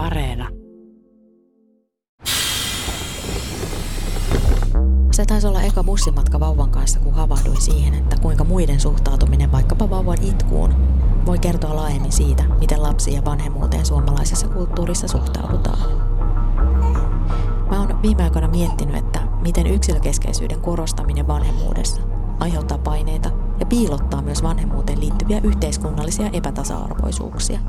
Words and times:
Areena. 0.00 0.48
Se 5.10 5.24
taisi 5.24 5.46
olla 5.46 5.62
eka 5.62 5.84
bussimatka 5.84 6.40
vauvan 6.40 6.70
kanssa, 6.70 7.00
kun 7.00 7.14
havahduin 7.14 7.60
siihen, 7.60 7.94
että 7.94 8.16
kuinka 8.22 8.44
muiden 8.44 8.80
suhtautuminen 8.80 9.52
vaikkapa 9.52 9.90
vauvan 9.90 10.22
itkuun 10.22 10.74
voi 11.26 11.38
kertoa 11.38 11.76
laajemmin 11.76 12.12
siitä, 12.12 12.42
miten 12.42 12.82
lapsi 12.82 13.14
ja 13.14 13.24
vanhemmuuteen 13.24 13.86
suomalaisessa 13.86 14.48
kulttuurissa 14.48 15.08
suhtaudutaan. 15.08 15.90
Mä 17.70 17.78
oon 17.80 18.02
viime 18.02 18.24
aikoina 18.24 18.48
miettinyt, 18.48 18.96
että 18.96 19.20
miten 19.42 19.66
yksilökeskeisyyden 19.66 20.60
korostaminen 20.60 21.26
vanhemmuudessa 21.26 22.00
aiheuttaa 22.38 22.78
paineita 22.78 23.30
ja 23.60 23.66
piilottaa 23.66 24.22
myös 24.22 24.42
vanhemmuuteen 24.42 25.00
liittyviä 25.00 25.40
yhteiskunnallisia 25.44 26.30
epätasa-arvoisuuksia. 26.32 27.60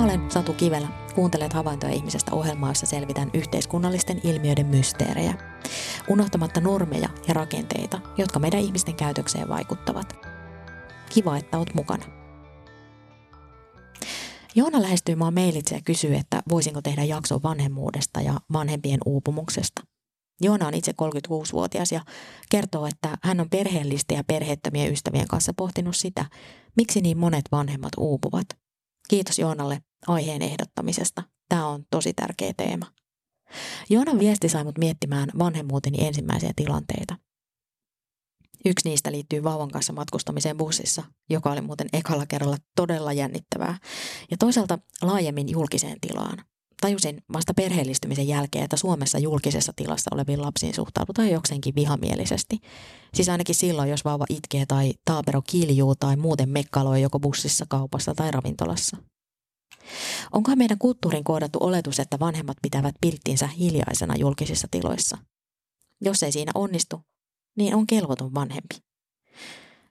Mä 0.00 0.04
olen 0.04 0.30
Satu 0.30 0.52
Kivelä. 0.52 0.88
Kuuntelet 1.14 1.52
havaintoja 1.52 1.92
ihmisestä 1.92 2.32
ohjelmaa, 2.34 2.70
jossa 2.70 2.86
selvitän 2.86 3.30
yhteiskunnallisten 3.34 4.20
ilmiöiden 4.24 4.66
mysteerejä, 4.66 5.34
unohtamatta 6.08 6.60
normeja 6.60 7.08
ja 7.28 7.34
rakenteita, 7.34 8.00
jotka 8.18 8.38
meidän 8.38 8.60
ihmisten 8.60 8.94
käytökseen 8.94 9.48
vaikuttavat. 9.48 10.16
Kiva, 11.14 11.36
että 11.36 11.58
oot 11.58 11.74
mukana. 11.74 12.04
Joona 14.54 14.82
lähestyy 14.82 15.14
mua 15.14 15.30
mailitse 15.30 15.74
ja 15.74 15.80
kysyy, 15.84 16.14
että 16.14 16.42
voisinko 16.48 16.82
tehdä 16.82 17.04
jakso 17.04 17.40
vanhemmuudesta 17.42 18.20
ja 18.20 18.34
vanhempien 18.52 19.00
uupumuksesta. 19.06 19.82
Joona 20.40 20.66
on 20.66 20.74
itse 20.74 20.92
36-vuotias 20.92 21.92
ja 21.92 22.00
kertoo, 22.50 22.86
että 22.86 23.18
hän 23.22 23.40
on 23.40 23.50
perheellisten 23.50 24.16
ja 24.16 24.24
perheettömien 24.24 24.92
ystävien 24.92 25.28
kanssa 25.28 25.52
pohtinut 25.56 25.96
sitä, 25.96 26.24
miksi 26.76 27.00
niin 27.00 27.18
monet 27.18 27.44
vanhemmat 27.52 27.92
uupuvat. 27.96 28.46
Kiitos 29.08 29.38
Joonalle 29.38 29.82
aiheen 30.06 30.42
ehdottamisesta. 30.42 31.22
Tämä 31.48 31.66
on 31.66 31.84
tosi 31.90 32.12
tärkeä 32.12 32.52
teema. 32.56 32.86
Joonan 33.90 34.18
viesti 34.18 34.48
sai 34.48 34.64
mut 34.64 34.78
miettimään 34.78 35.28
vanhemmuuteni 35.38 36.06
ensimmäisiä 36.06 36.52
tilanteita. 36.56 37.16
Yksi 38.64 38.88
niistä 38.88 39.12
liittyy 39.12 39.42
vauvan 39.42 39.70
kanssa 39.70 39.92
matkustamiseen 39.92 40.56
bussissa, 40.56 41.02
joka 41.30 41.52
oli 41.52 41.60
muuten 41.60 41.88
ekalla 41.92 42.26
kerralla 42.26 42.56
todella 42.76 43.12
jännittävää, 43.12 43.78
ja 44.30 44.36
toisaalta 44.36 44.78
laajemmin 45.02 45.48
julkiseen 45.48 45.96
tilaan. 46.00 46.44
Tajusin 46.80 47.22
vasta 47.32 47.54
perheellistymisen 47.54 48.28
jälkeen, 48.28 48.64
että 48.64 48.76
Suomessa 48.76 49.18
julkisessa 49.18 49.72
tilassa 49.76 50.10
oleviin 50.14 50.42
lapsiin 50.42 50.74
suhtaudutaan 50.74 51.30
jokseenkin 51.30 51.74
vihamielisesti. 51.74 52.58
Siis 53.14 53.28
ainakin 53.28 53.54
silloin, 53.54 53.90
jos 53.90 54.04
vauva 54.04 54.24
itkee 54.28 54.66
tai 54.66 54.92
taapero 55.04 55.42
kiljuu 55.42 55.94
tai 55.94 56.16
muuten 56.16 56.48
mekkaloi 56.48 57.02
joko 57.02 57.20
bussissa, 57.20 57.64
kaupassa 57.68 58.14
tai 58.14 58.30
ravintolassa. 58.30 58.96
Onkohan 60.32 60.58
meidän 60.58 60.78
kulttuurin 60.78 61.24
koodattu 61.24 61.58
oletus, 61.62 62.00
että 62.00 62.18
vanhemmat 62.20 62.56
pitävät 62.62 62.94
pilttinsä 63.00 63.46
hiljaisena 63.46 64.16
julkisissa 64.16 64.68
tiloissa? 64.70 65.18
Jos 66.00 66.22
ei 66.22 66.32
siinä 66.32 66.52
onnistu, 66.54 67.00
niin 67.56 67.74
on 67.74 67.86
kelvoton 67.86 68.34
vanhempi. 68.34 68.76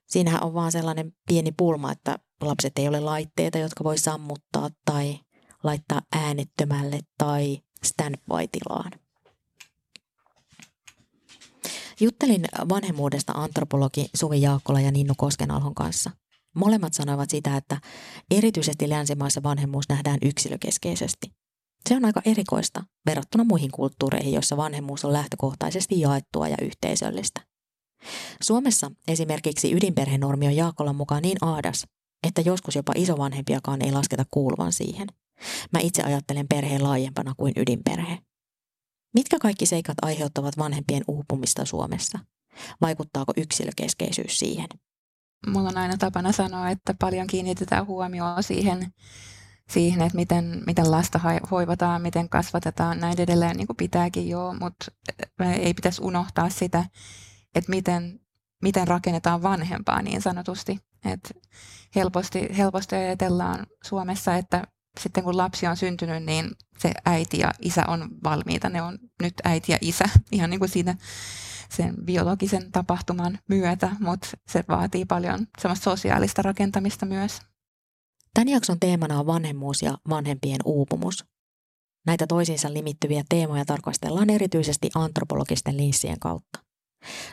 Siinähän 0.07 0.43
on 0.43 0.53
vaan 0.53 0.71
sellainen 0.71 1.13
pieni 1.27 1.51
pulma, 1.51 1.91
että 1.91 2.19
lapset 2.41 2.79
ei 2.79 2.87
ole 2.87 2.99
laitteita, 2.99 3.57
jotka 3.57 3.83
voi 3.83 3.97
sammuttaa 3.97 4.69
tai 4.85 5.19
laittaa 5.63 6.01
äänettömälle 6.11 6.99
tai 7.17 7.61
standby-tilaan. 7.83 8.91
Juttelin 11.99 12.45
vanhemmuudesta 12.69 13.33
antropologi 13.35 14.09
Suvi 14.15 14.41
Jaakkola 14.41 14.81
ja 14.81 14.91
Ninnu 14.91 15.13
Koskenalhon 15.17 15.75
kanssa. 15.75 16.11
Molemmat 16.55 16.93
sanoivat 16.93 17.29
sitä, 17.29 17.57
että 17.57 17.77
erityisesti 18.31 18.89
länsimaissa 18.89 19.43
vanhemmuus 19.43 19.89
nähdään 19.89 20.17
yksilökeskeisesti. 20.21 21.31
Se 21.89 21.95
on 21.95 22.05
aika 22.05 22.21
erikoista 22.25 22.83
verrattuna 23.05 23.43
muihin 23.43 23.71
kulttuureihin, 23.71 24.33
joissa 24.33 24.57
vanhemmuus 24.57 25.05
on 25.05 25.13
lähtökohtaisesti 25.13 25.99
jaettua 25.99 26.47
ja 26.47 26.57
yhteisöllistä. 26.61 27.41
Suomessa 28.41 28.91
esimerkiksi 29.07 29.73
ydinperhenormi 29.73 30.47
on 30.47 30.55
Jaakolan 30.55 30.95
mukaan 30.95 31.21
niin 31.21 31.37
aadas, 31.41 31.87
että 32.27 32.41
joskus 32.41 32.75
jopa 32.75 32.93
isovanhempiakaan 32.95 33.85
ei 33.85 33.91
lasketa 33.91 34.23
kuuluvan 34.31 34.73
siihen. 34.73 35.07
Mä 35.73 35.79
itse 35.79 36.03
ajattelen 36.03 36.47
perheen 36.47 36.83
laajempana 36.83 37.33
kuin 37.37 37.53
ydinperhe. 37.55 38.17
Mitkä 39.13 39.39
kaikki 39.39 39.65
seikat 39.65 39.97
aiheuttavat 40.01 40.57
vanhempien 40.57 41.03
uupumista 41.07 41.65
Suomessa? 41.65 42.19
Vaikuttaako 42.81 43.33
yksilökeskeisyys 43.37 44.39
siihen? 44.39 44.67
Mulla 45.47 45.69
on 45.69 45.77
aina 45.77 45.97
tapana 45.97 46.31
sanoa, 46.31 46.69
että 46.69 46.93
paljon 46.99 47.27
kiinnitetään 47.27 47.85
huomioon 47.85 48.43
siihen, 48.43 48.93
siihen 49.69 50.01
että 50.01 50.15
miten, 50.15 50.63
miten 50.67 50.91
lasta 50.91 51.19
hoivataan, 51.51 52.01
miten 52.01 52.29
kasvatetaan, 52.29 52.99
näin 52.99 53.21
edelleen, 53.21 53.57
niin 53.57 53.67
kuin 53.67 53.77
pitääkin 53.77 54.29
jo, 54.29 54.55
mutta 54.59 54.85
ei 55.59 55.73
pitäisi 55.73 56.01
unohtaa 56.03 56.49
sitä, 56.49 56.85
että 57.55 57.69
miten, 57.69 58.19
miten 58.61 58.87
rakennetaan 58.87 59.41
vanhempaa 59.41 60.01
niin 60.01 60.21
sanotusti. 60.21 60.79
Et 61.05 61.37
helposti, 61.95 62.47
helposti 62.57 62.95
ajatellaan 62.95 63.65
Suomessa, 63.83 64.35
että 64.35 64.63
sitten 64.99 65.23
kun 65.23 65.37
lapsi 65.37 65.67
on 65.67 65.77
syntynyt, 65.77 66.23
niin 66.23 66.51
se 66.77 66.91
äiti 67.05 67.39
ja 67.39 67.53
isä 67.59 67.83
on 67.87 68.09
valmiita. 68.23 68.69
Ne 68.69 68.81
on 68.81 68.99
nyt 69.21 69.33
äiti 69.43 69.71
ja 69.71 69.77
isä 69.81 70.05
ihan 70.31 70.49
niin 70.49 70.59
kuin 70.59 70.69
siinä 70.69 70.95
sen 71.71 71.95
biologisen 72.05 72.71
tapahtuman 72.71 73.39
myötä, 73.49 73.91
mutta 73.99 74.27
se 74.47 74.63
vaatii 74.67 75.05
paljon 75.05 75.47
semmoista 75.59 75.83
sosiaalista 75.83 76.41
rakentamista 76.41 77.05
myös. 77.05 77.41
Tämän 78.33 78.47
jakson 78.47 78.79
teemana 78.79 79.19
on 79.19 79.25
vanhemmuus 79.25 79.81
ja 79.81 79.97
vanhempien 80.09 80.59
uupumus. 80.65 81.25
Näitä 82.05 82.27
toisiinsa 82.27 82.73
limittyviä 82.73 83.23
teemoja 83.29 83.65
tarkastellaan 83.65 84.29
erityisesti 84.29 84.89
antropologisten 84.95 85.77
linssien 85.77 86.19
kautta. 86.19 86.59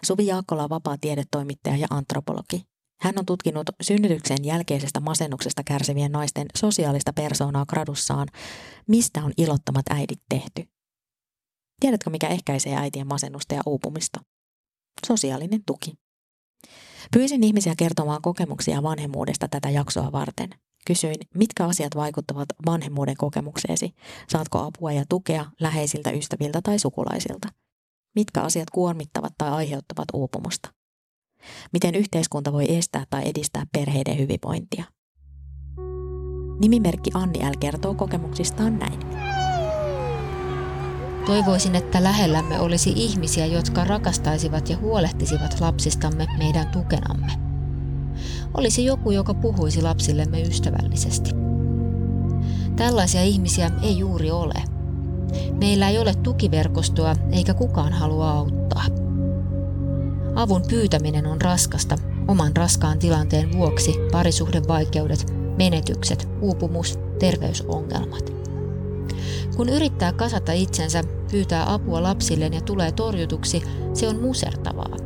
Suvi 0.04 0.26
Jaakkola 0.26 0.64
on 0.64 0.70
vapaa 0.70 0.98
tiedetoimittaja 1.00 1.76
ja 1.76 1.86
antropologi. 1.90 2.62
Hän 3.00 3.14
on 3.18 3.26
tutkinut 3.26 3.70
synnytyksen 3.80 4.44
jälkeisestä 4.44 5.00
masennuksesta 5.00 5.62
kärsivien 5.64 6.12
naisten 6.12 6.46
sosiaalista 6.56 7.12
persoonaa 7.12 7.66
gradussaan, 7.66 8.28
mistä 8.88 9.24
on 9.24 9.32
ilottomat 9.36 9.88
äidit 9.90 10.22
tehty. 10.28 10.75
Tiedätkö, 11.80 12.10
mikä 12.10 12.28
ehkäisee 12.28 12.76
äitien 12.76 13.06
masennusta 13.06 13.54
ja 13.54 13.62
uupumista? 13.66 14.20
Sosiaalinen 15.06 15.60
tuki. 15.66 15.92
Pyysin 17.12 17.44
ihmisiä 17.44 17.74
kertomaan 17.78 18.22
kokemuksia 18.22 18.82
vanhemmuudesta 18.82 19.48
tätä 19.48 19.70
jaksoa 19.70 20.12
varten. 20.12 20.50
Kysyin, 20.86 21.16
mitkä 21.34 21.64
asiat 21.64 21.96
vaikuttavat 21.96 22.48
vanhemmuuden 22.66 23.16
kokemukseesi? 23.16 23.90
Saatko 24.28 24.58
apua 24.58 24.92
ja 24.92 25.04
tukea 25.08 25.46
läheisiltä 25.60 26.10
ystäviltä 26.10 26.60
tai 26.62 26.78
sukulaisilta? 26.78 27.48
Mitkä 28.14 28.40
asiat 28.42 28.70
kuormittavat 28.70 29.32
tai 29.38 29.50
aiheuttavat 29.50 30.04
uupumusta? 30.12 30.72
Miten 31.72 31.94
yhteiskunta 31.94 32.52
voi 32.52 32.76
estää 32.76 33.04
tai 33.10 33.28
edistää 33.28 33.66
perheiden 33.72 34.18
hyvinvointia? 34.18 34.84
Nimimerkki 36.60 37.10
Anni 37.14 37.38
L 37.38 37.54
kertoo 37.60 37.94
kokemuksistaan 37.94 38.78
näin. 38.78 39.15
Toivoisin, 41.26 41.74
että 41.74 42.02
lähellämme 42.02 42.60
olisi 42.60 42.92
ihmisiä, 42.96 43.46
jotka 43.46 43.84
rakastaisivat 43.84 44.70
ja 44.70 44.76
huolehtisivat 44.76 45.60
lapsistamme 45.60 46.26
meidän 46.38 46.68
tukenamme. 46.68 47.32
Olisi 48.54 48.84
joku, 48.84 49.10
joka 49.10 49.34
puhuisi 49.34 49.82
lapsillemme 49.82 50.42
ystävällisesti. 50.42 51.30
Tällaisia 52.76 53.22
ihmisiä 53.22 53.70
ei 53.82 53.98
juuri 53.98 54.30
ole– 54.30 54.62
Meillä 55.60 55.88
ei 55.88 55.98
ole 55.98 56.14
tukiverkostoa 56.14 57.16
eikä 57.32 57.54
kukaan 57.54 57.92
halua 57.92 58.30
auttaa. 58.30 58.84
Avun 60.34 60.62
pyytäminen 60.68 61.26
on 61.26 61.40
raskasta 61.40 61.96
oman 62.28 62.56
raskaan 62.56 62.98
tilanteen 62.98 63.52
vuoksi 63.52 63.94
parisuhdevaikeudet, 64.12 65.26
menetykset, 65.58 66.28
uupumus, 66.40 66.98
terveysongelmat. 67.18 68.32
Kun 69.56 69.68
yrittää 69.68 70.12
kasata 70.12 70.52
itsensä, 70.52 71.02
pyytää 71.30 71.72
apua 71.72 72.02
lapsilleen 72.02 72.52
ja 72.52 72.60
tulee 72.60 72.92
torjutuksi, 72.92 73.62
se 73.94 74.08
on 74.08 74.20
musertavaa. 74.20 74.96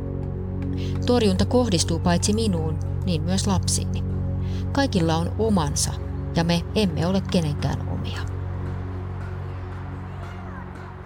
Torjunta 1.05 1.45
kohdistuu 1.45 1.99
paitsi 1.99 2.33
minuun, 2.33 2.79
niin 3.05 3.21
myös 3.21 3.47
lapsiini. 3.47 4.03
Kaikilla 4.71 5.15
on 5.15 5.31
omansa, 5.39 5.93
ja 6.35 6.43
me 6.43 6.61
emme 6.75 7.07
ole 7.07 7.21
kenenkään 7.31 7.89
omia. 7.89 8.21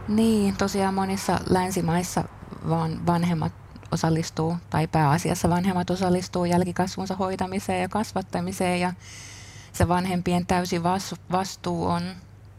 Niin, 0.08 0.58
tosiaan 0.58 0.94
monissa 0.94 1.40
länsimaissa 1.50 2.24
vaan 2.70 3.06
vanhemmat 3.06 3.54
osallistuu, 3.92 4.56
tai 4.70 4.88
pääasiassa 4.88 5.50
vanhemmat 5.50 5.90
osallistuu 5.90 6.46
jälkikasvunsa 6.46 7.16
hoitamiseen 7.16 7.82
ja 7.82 7.90
kasvattamiseen, 7.90 8.80
ja 8.80 8.94
se 9.74 9.88
vanhempien 9.88 10.46
täysi 10.46 10.84
vastuu 11.32 11.86
on 11.86 12.04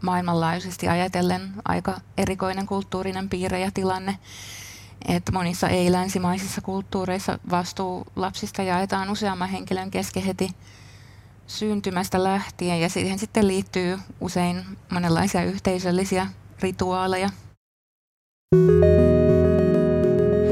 maailmanlaajuisesti 0.06 0.88
ajatellen 0.88 1.52
aika 1.64 2.00
erikoinen 2.18 2.66
kulttuurinen 2.66 3.28
piirre 3.28 3.60
ja 3.60 3.70
tilanne. 3.74 4.18
että 5.08 5.32
monissa 5.32 5.68
ei-länsimaisissa 5.68 6.60
kulttuureissa 6.60 7.38
vastuu 7.50 8.06
lapsista 8.16 8.62
jaetaan 8.62 9.10
useamman 9.10 9.48
henkilön 9.48 9.90
kesken 9.90 10.22
heti 10.22 10.48
syntymästä 11.46 12.24
lähtien 12.24 12.80
ja 12.80 12.88
siihen 12.88 13.18
sitten 13.18 13.48
liittyy 13.48 13.98
usein 14.20 14.64
monenlaisia 14.92 15.44
yhteisöllisiä 15.44 16.26
rituaaleja. 16.60 17.30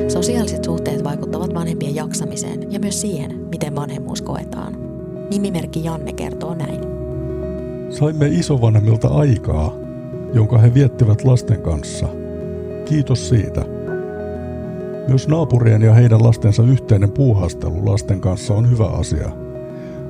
Sosiaaliset 0.09 0.65
suhteet 0.65 1.05
vaikuttavat 1.05 1.55
vanhempien 1.55 1.95
jaksamiseen 1.95 2.73
ja 2.73 2.81
myös 2.81 3.01
siihen, 3.01 3.37
miten 3.37 3.75
vanhemmuus 3.77 4.23
koetaan. 4.23 4.77
Nimimerkki 5.31 5.85
Janne 5.85 6.13
kertoo 6.13 6.55
näin. 6.55 6.94
Saimme 7.91 8.27
isovanhemmilta 8.29 9.09
aikaa, 9.09 9.75
jonka 10.33 10.59
he 10.59 10.75
viettivät 10.75 11.25
lasten 11.25 11.63
kanssa. 11.63 12.09
Kiitos 12.85 13.29
siitä. 13.29 13.65
Myös 15.09 15.29
naapurien 15.29 15.83
ja 15.83 15.95
heidän 15.95 16.23
lastensa 16.23 16.63
yhteinen 16.63 17.13
puuhastelu 17.13 17.87
lasten 17.87 18.21
kanssa 18.21 18.55
on 18.55 18.71
hyvä 18.71 18.87
asia. 18.87 19.31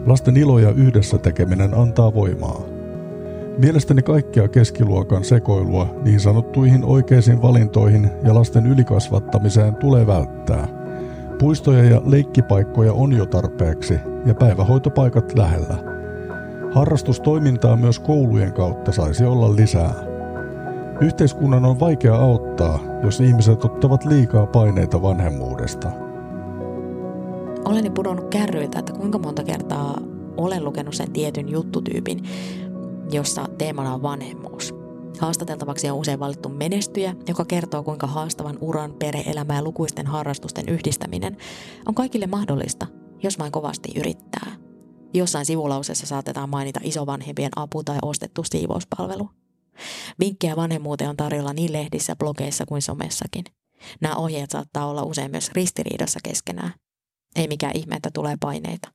Lasten 0.07 0.37
ilo 0.37 0.59
ja 0.59 0.71
yhdessä 0.71 1.19
tekeminen 1.19 1.75
antaa 1.75 2.15
voimaa. 2.15 2.63
Mielestäni 3.59 4.03
kaikkia 4.03 4.49
keskiluokan 4.49 5.25
sekoilua 5.25 5.95
niin 6.05 6.21
sanottuihin 6.21 6.85
oikeisiin 6.85 7.43
valintoihin 7.43 8.11
ja 8.23 8.35
lasten 8.35 8.67
ylikasvattamiseen 8.67 9.77
tulee 9.77 10.07
välttää. 10.07 10.69
Puistoja 11.39 11.85
ja 11.85 12.03
leikkipaikkoja 12.05 12.93
on 12.93 13.13
jo 13.13 13.27
tarpeeksi 13.27 13.95
ja 14.27 14.35
päivähoitopaikat 14.35 15.39
lähellä. 15.39 15.94
Harrastustoimintaa 16.75 17.77
myös 17.77 17.99
koulujen 17.99 18.53
kautta 18.53 18.93
saisi 18.93 19.25
olla 19.25 19.57
lisää. 19.57 19.95
Yhteiskunnan 21.01 21.65
on 21.65 21.81
vaikea 21.81 22.17
auttaa, 22.17 22.79
jos 23.03 23.21
ihmiset 23.21 23.65
ottavat 23.65 24.05
liikaa 24.05 24.47
paineita 24.47 25.03
vanhemmuudesta. 25.03 25.91
Oleni 27.65 27.91
pudonnut 27.91 28.29
kärryiltä, 28.31 28.79
että 28.79 28.93
kuinka 28.93 29.19
monta 29.19 29.45
kertaa 29.45 30.01
olen 30.37 30.65
lukenut 30.65 30.95
sen 30.95 31.13
tietyn 31.13 31.49
juttutyypin, 31.49 32.25
jossa 33.13 33.45
teemana 33.59 33.95
on 33.95 34.03
vanhemmuus. 34.03 34.75
Haastateltavaksi 35.21 35.91
on 35.91 35.99
usein 35.99 36.21
valittu 36.21 36.49
menestyjä, 36.49 37.15
joka 37.29 37.45
kertoo 37.45 37.83
kuinka 37.83 38.07
haastavan 38.07 38.59
uran, 38.61 38.93
perhe-elämä 38.93 39.55
ja 39.55 39.63
lukuisten 39.63 40.07
harrastusten 40.07 40.69
yhdistäminen 40.69 41.37
on 41.87 41.95
kaikille 41.95 42.27
mahdollista, 42.27 42.87
jos 43.23 43.39
vain 43.39 43.53
kovasti 43.53 43.93
yrittää. 43.97 44.54
Jossain 45.15 45.47
sivulauseessa 45.47 46.07
saatetaan 46.07 46.49
mainita 46.49 46.81
isovanhempien 46.83 47.51
apu 47.57 47.85
tai 47.85 47.99
ostettu 48.03 48.43
siivouspalvelu. 48.45 49.31
Vinkkejä 50.21 50.57
vanhemmuuteen 50.57 51.11
on 51.11 51.17
tarjolla 51.17 51.53
niin 51.53 51.73
lehdissä, 51.73 52.17
blogeissa 52.17 52.67
kuin 52.67 52.83
somessakin. 52.83 53.45
Nämä 54.01 54.17
ohjeet 54.17 54.51
saattaa 54.51 54.87
olla 54.87 55.03
usein 55.03 55.31
myös 55.31 55.51
ristiriidassa 55.53 56.21
keskenään. 56.25 56.75
Ei 57.37 57.49
mikään 57.49 57.77
ihme, 57.77 57.97
että 57.97 58.11
tulee 58.15 58.37
paineita. 58.41 58.93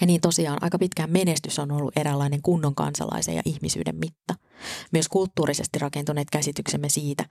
Ja 0.00 0.06
niin 0.06 0.20
tosiaan 0.20 0.58
aika 0.60 0.78
pitkään 0.78 1.10
menestys 1.10 1.58
on 1.58 1.72
ollut 1.72 1.96
eräänlainen 1.96 2.42
kunnon 2.42 2.74
kansalaisen 2.74 3.36
ja 3.36 3.42
ihmisyyden 3.44 3.96
mitta. 3.96 4.34
Myös 4.92 5.08
kulttuurisesti 5.08 5.78
rakentuneet 5.78 6.30
käsityksemme 6.30 6.88
siitä, 6.88 7.24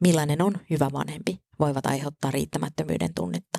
millainen 0.00 0.42
on 0.42 0.54
hyvä 0.70 0.88
vanhempi, 0.92 1.40
voivat 1.58 1.86
aiheuttaa 1.86 2.30
riittämättömyyden 2.30 3.14
tunnetta. 3.14 3.58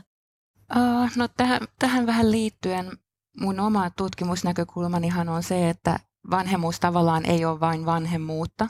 Uh, 0.75 1.09
no 1.15 1.27
tähän, 1.37 1.59
tähän 1.79 2.05
vähän 2.05 2.31
liittyen 2.31 2.91
mun 3.37 3.59
oma 3.59 3.89
tutkimusnäkökulmanihan 3.89 5.29
on 5.29 5.43
se, 5.43 5.69
että 5.69 5.99
vanhemmuus 6.31 6.79
tavallaan 6.79 7.25
ei 7.25 7.45
ole 7.45 7.59
vain 7.59 7.85
vanhemmuutta. 7.85 8.67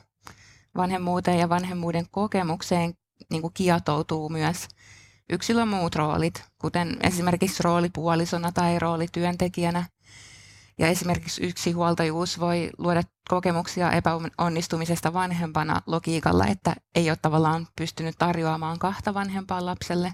Vanhemmuuteen 0.76 1.40
ja 1.40 1.50
vanhemmuuden 1.50 2.06
kokemukseen 2.12 2.94
niin 3.30 3.42
kuin 3.42 3.54
kietoutuu 3.54 4.30
myös 4.30 4.68
yksilön 5.30 5.68
muut 5.68 5.96
roolit, 5.96 6.46
kuten 6.58 6.98
esimerkiksi 7.04 7.64
rooli 7.64 7.90
puolisona 7.90 8.52
tai 8.52 8.80
rooli 8.80 9.08
työntekijänä. 9.12 9.86
Ja 10.78 10.88
esimerkiksi 10.88 11.44
yksi 11.44 11.72
huoltajuus 11.72 12.40
voi 12.40 12.70
luoda 12.78 13.02
kokemuksia 13.30 13.92
epäonnistumisesta 13.92 15.14
vanhempana 15.14 15.82
logiikalla, 15.86 16.48
että 16.48 16.76
ei 16.96 17.10
ole 17.10 17.18
tavallaan 17.22 17.68
pystynyt 17.76 18.16
tarjoamaan 18.18 18.80
kahta 18.80 19.14
vanhempaa 19.14 19.66
lapselle. 19.66 20.14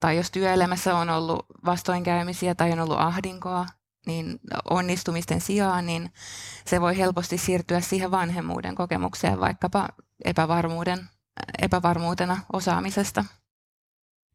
Tai 0.00 0.16
jos 0.16 0.30
työelämässä 0.30 0.96
on 0.96 1.10
ollut 1.10 1.46
vastoinkäymisiä 1.64 2.54
tai 2.54 2.72
on 2.72 2.80
ollut 2.80 2.98
ahdinkoa, 2.98 3.66
niin 4.06 4.40
onnistumisten 4.70 5.40
sijaan, 5.40 5.86
niin 5.86 6.10
se 6.66 6.80
voi 6.80 6.98
helposti 6.98 7.38
siirtyä 7.38 7.80
siihen 7.80 8.10
vanhemmuuden 8.10 8.74
kokemukseen 8.74 9.40
vaikkapa 9.40 9.88
epävarmuuden, 10.24 11.08
epävarmuutena 11.62 12.40
osaamisesta. 12.52 13.24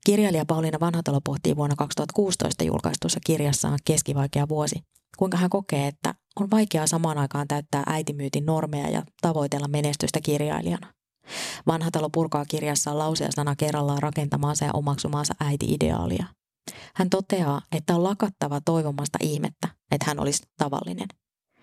Kirjailija 0.06 0.46
Pauliina 0.46 0.80
Vanhatalo 0.80 1.22
pohtii 1.22 1.56
vuonna 1.56 1.76
2016 1.76 2.64
julkaistussa 2.64 3.20
kirjassaan 3.26 3.80
Keskivaikea 3.86 4.50
vuosi, 4.50 4.84
kuinka 5.18 5.38
hän 5.38 5.50
kokee, 5.50 5.88
että 5.88 6.16
on 6.36 6.52
vaikeaa 6.52 6.88
samaan 6.88 7.18
aikaan 7.18 7.48
täyttää 7.48 7.84
äitimyytin 7.88 8.46
normeja 8.46 8.90
ja 8.90 9.04
tavoitella 9.22 9.68
menestystä 9.68 10.22
kirjailijana. 10.22 10.94
Vanhatalo 11.68 12.10
purkaa 12.10 12.46
kirjassaan 12.46 13.00
lausea 13.00 13.28
sana 13.36 13.56
kerrallaan 13.56 14.04
rakentamaansa 14.04 14.66
ja 14.66 14.72
omaksumaansa 14.74 15.34
äiti-ideaalia– 15.40 16.26
hän 16.96 17.10
toteaa, 17.10 17.62
että 17.72 17.96
on 17.96 18.04
lakattava 18.04 18.62
toivomasta 18.62 19.18
ihmettä, 19.22 19.68
että 19.92 20.06
hän 20.08 20.20
olisi 20.20 20.44
tavallinen. 20.58 21.08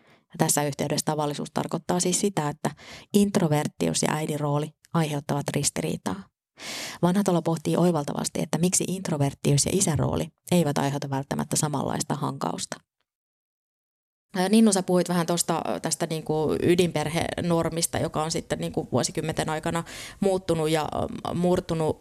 Ja 0.04 0.38
tässä 0.38 0.62
yhteydessä 0.62 1.04
tavallisuus 1.04 1.50
tarkoittaa 1.54 2.00
siis 2.00 2.20
sitä, 2.20 2.48
että 2.48 2.70
introverttius 3.14 4.02
ja 4.02 4.08
äidin 4.12 4.40
rooli 4.40 4.70
aiheuttavat 4.94 5.48
ristiriitaa. 5.48 6.24
Vanhatalo 7.02 7.42
pohtii 7.42 7.76
oivaltavasti, 7.76 8.42
että 8.42 8.58
miksi 8.58 8.84
introverttius 8.88 9.66
ja 9.66 9.72
isän 9.74 9.98
rooli 9.98 10.28
eivät 10.50 10.78
aiheuta 10.78 11.10
välttämättä 11.10 11.56
samanlaista 11.56 12.14
hankausta. 12.14 12.76
Ninnu, 14.48 14.72
sä 14.72 14.82
puhuit 14.82 15.08
vähän 15.08 15.26
tosta, 15.26 15.62
tästä 15.82 16.06
niin 16.06 16.22
kuin 16.22 16.58
ydinperhenormista, 16.62 17.98
joka 17.98 18.22
on 18.22 18.30
sitten 18.30 18.58
niin 18.58 18.72
kuin 18.72 18.88
vuosikymmenten 18.92 19.48
aikana 19.48 19.84
muuttunut 20.20 20.70
ja 20.70 20.88
murtunut. 21.34 22.00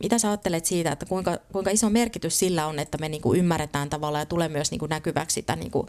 Mitä 0.00 0.18
sä 0.18 0.28
ajattelet 0.28 0.64
siitä, 0.64 0.92
että 0.92 1.06
kuinka, 1.06 1.38
kuinka 1.52 1.70
iso 1.70 1.90
merkitys 1.90 2.38
sillä 2.38 2.66
on, 2.66 2.78
että 2.78 2.98
me 2.98 3.08
niin 3.08 3.22
kuin 3.22 3.38
ymmärretään 3.38 3.90
tavallaan 3.90 4.22
ja 4.22 4.26
tulee 4.26 4.48
myös 4.48 4.70
niin 4.70 4.78
kuin 4.78 4.90
näkyväksi 4.90 5.34
sitä 5.34 5.56
niin 5.56 5.70
kuin 5.70 5.86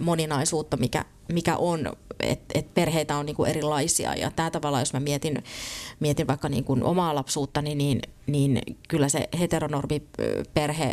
moninaisuutta, 0.00 0.76
mikä, 0.76 1.04
mikä 1.32 1.56
on, 1.56 1.92
että 2.20 2.58
et 2.58 2.74
perheitä 2.74 3.16
on 3.16 3.26
niin 3.26 3.36
kuin 3.36 3.50
erilaisia. 3.50 4.14
Ja 4.14 4.30
tämä 4.30 4.50
tavalla, 4.50 4.80
jos 4.80 4.92
mä 4.92 5.00
mietin, 5.00 5.44
mietin 6.00 6.26
vaikka 6.26 6.48
niin 6.48 6.64
kuin 6.64 6.82
omaa 6.82 7.14
lapsuuttani, 7.14 7.74
niin, 7.74 8.00
niin 8.28 8.60
kyllä 8.88 9.08
se 9.08 9.28
heteronormi 9.40 10.02
perhe 10.54 10.92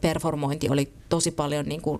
performointi 0.00 0.68
oli 0.70 0.92
tosi 1.08 1.30
paljon 1.30 1.66
niin 1.66 1.82
kuin 1.82 1.98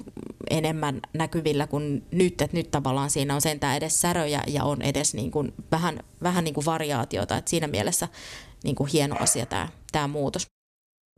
enemmän 0.50 1.00
näkyvillä 1.14 1.66
kuin 1.66 2.04
nyt, 2.10 2.42
että 2.42 2.56
nyt 2.56 2.70
tavallaan 2.70 3.10
siinä 3.10 3.34
on 3.34 3.40
sentään 3.40 3.76
edes 3.76 4.00
säröjä 4.00 4.42
ja 4.46 4.64
on 4.64 4.82
edes 4.82 5.14
niin 5.14 5.30
kuin 5.30 5.52
vähän, 5.70 6.00
vähän 6.22 6.44
niin 6.44 6.54
kuin 6.54 6.64
variaatiota, 6.64 7.36
että 7.36 7.50
siinä 7.50 7.66
mielessä 7.66 8.08
niin 8.64 8.74
kuin 8.74 8.90
hieno 8.92 9.16
asia 9.18 9.46
tämä, 9.46 9.68
tämä 9.92 10.08
muutos. 10.08 10.46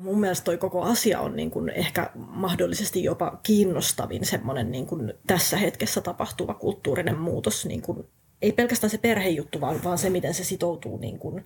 Mun 0.03 0.21
mielestä 0.21 0.45
toi 0.45 0.59
koko 0.59 0.83
asia 0.83 1.21
on 1.21 1.37
niin 1.37 1.51
kuin 1.51 1.69
ehkä 1.69 2.11
mahdollisesti 2.15 3.05
jopa 3.05 3.39
kiinnostavin 3.43 4.27
semmoinen 4.27 4.71
niin 4.71 4.87
kuin 4.87 5.15
tässä 5.27 5.57
hetkessä 5.57 6.01
tapahtuva 6.01 6.55
kulttuurinen 6.55 7.19
muutos. 7.19 7.67
Niin 7.67 7.83
kuin, 7.83 8.05
ei 8.43 8.53
pelkästään 8.53 8.91
se 8.91 8.99
perhejuttu, 8.99 9.61
vaan, 9.61 9.85
vaan 9.85 9.99
se, 9.99 10.11
miten 10.11 10.35
se 10.35 10.45
sitoutuu 10.45 10.97
niin 10.97 11.19
kuin 11.19 11.45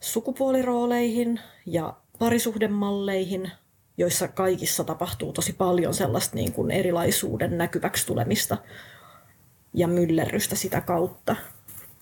sukupuolirooleihin 0.00 1.40
ja 1.66 1.96
parisuhdemalleihin, 2.18 3.50
joissa 3.96 4.28
kaikissa 4.28 4.84
tapahtuu 4.84 5.32
tosi 5.32 5.52
paljon 5.52 5.94
sellaista 5.94 6.36
niin 6.36 6.52
kuin 6.52 6.70
erilaisuuden 6.70 7.58
näkyväksi 7.58 8.06
tulemista 8.06 8.56
ja 9.74 9.88
myllerrystä 9.88 10.56
sitä 10.56 10.80
kautta, 10.80 11.36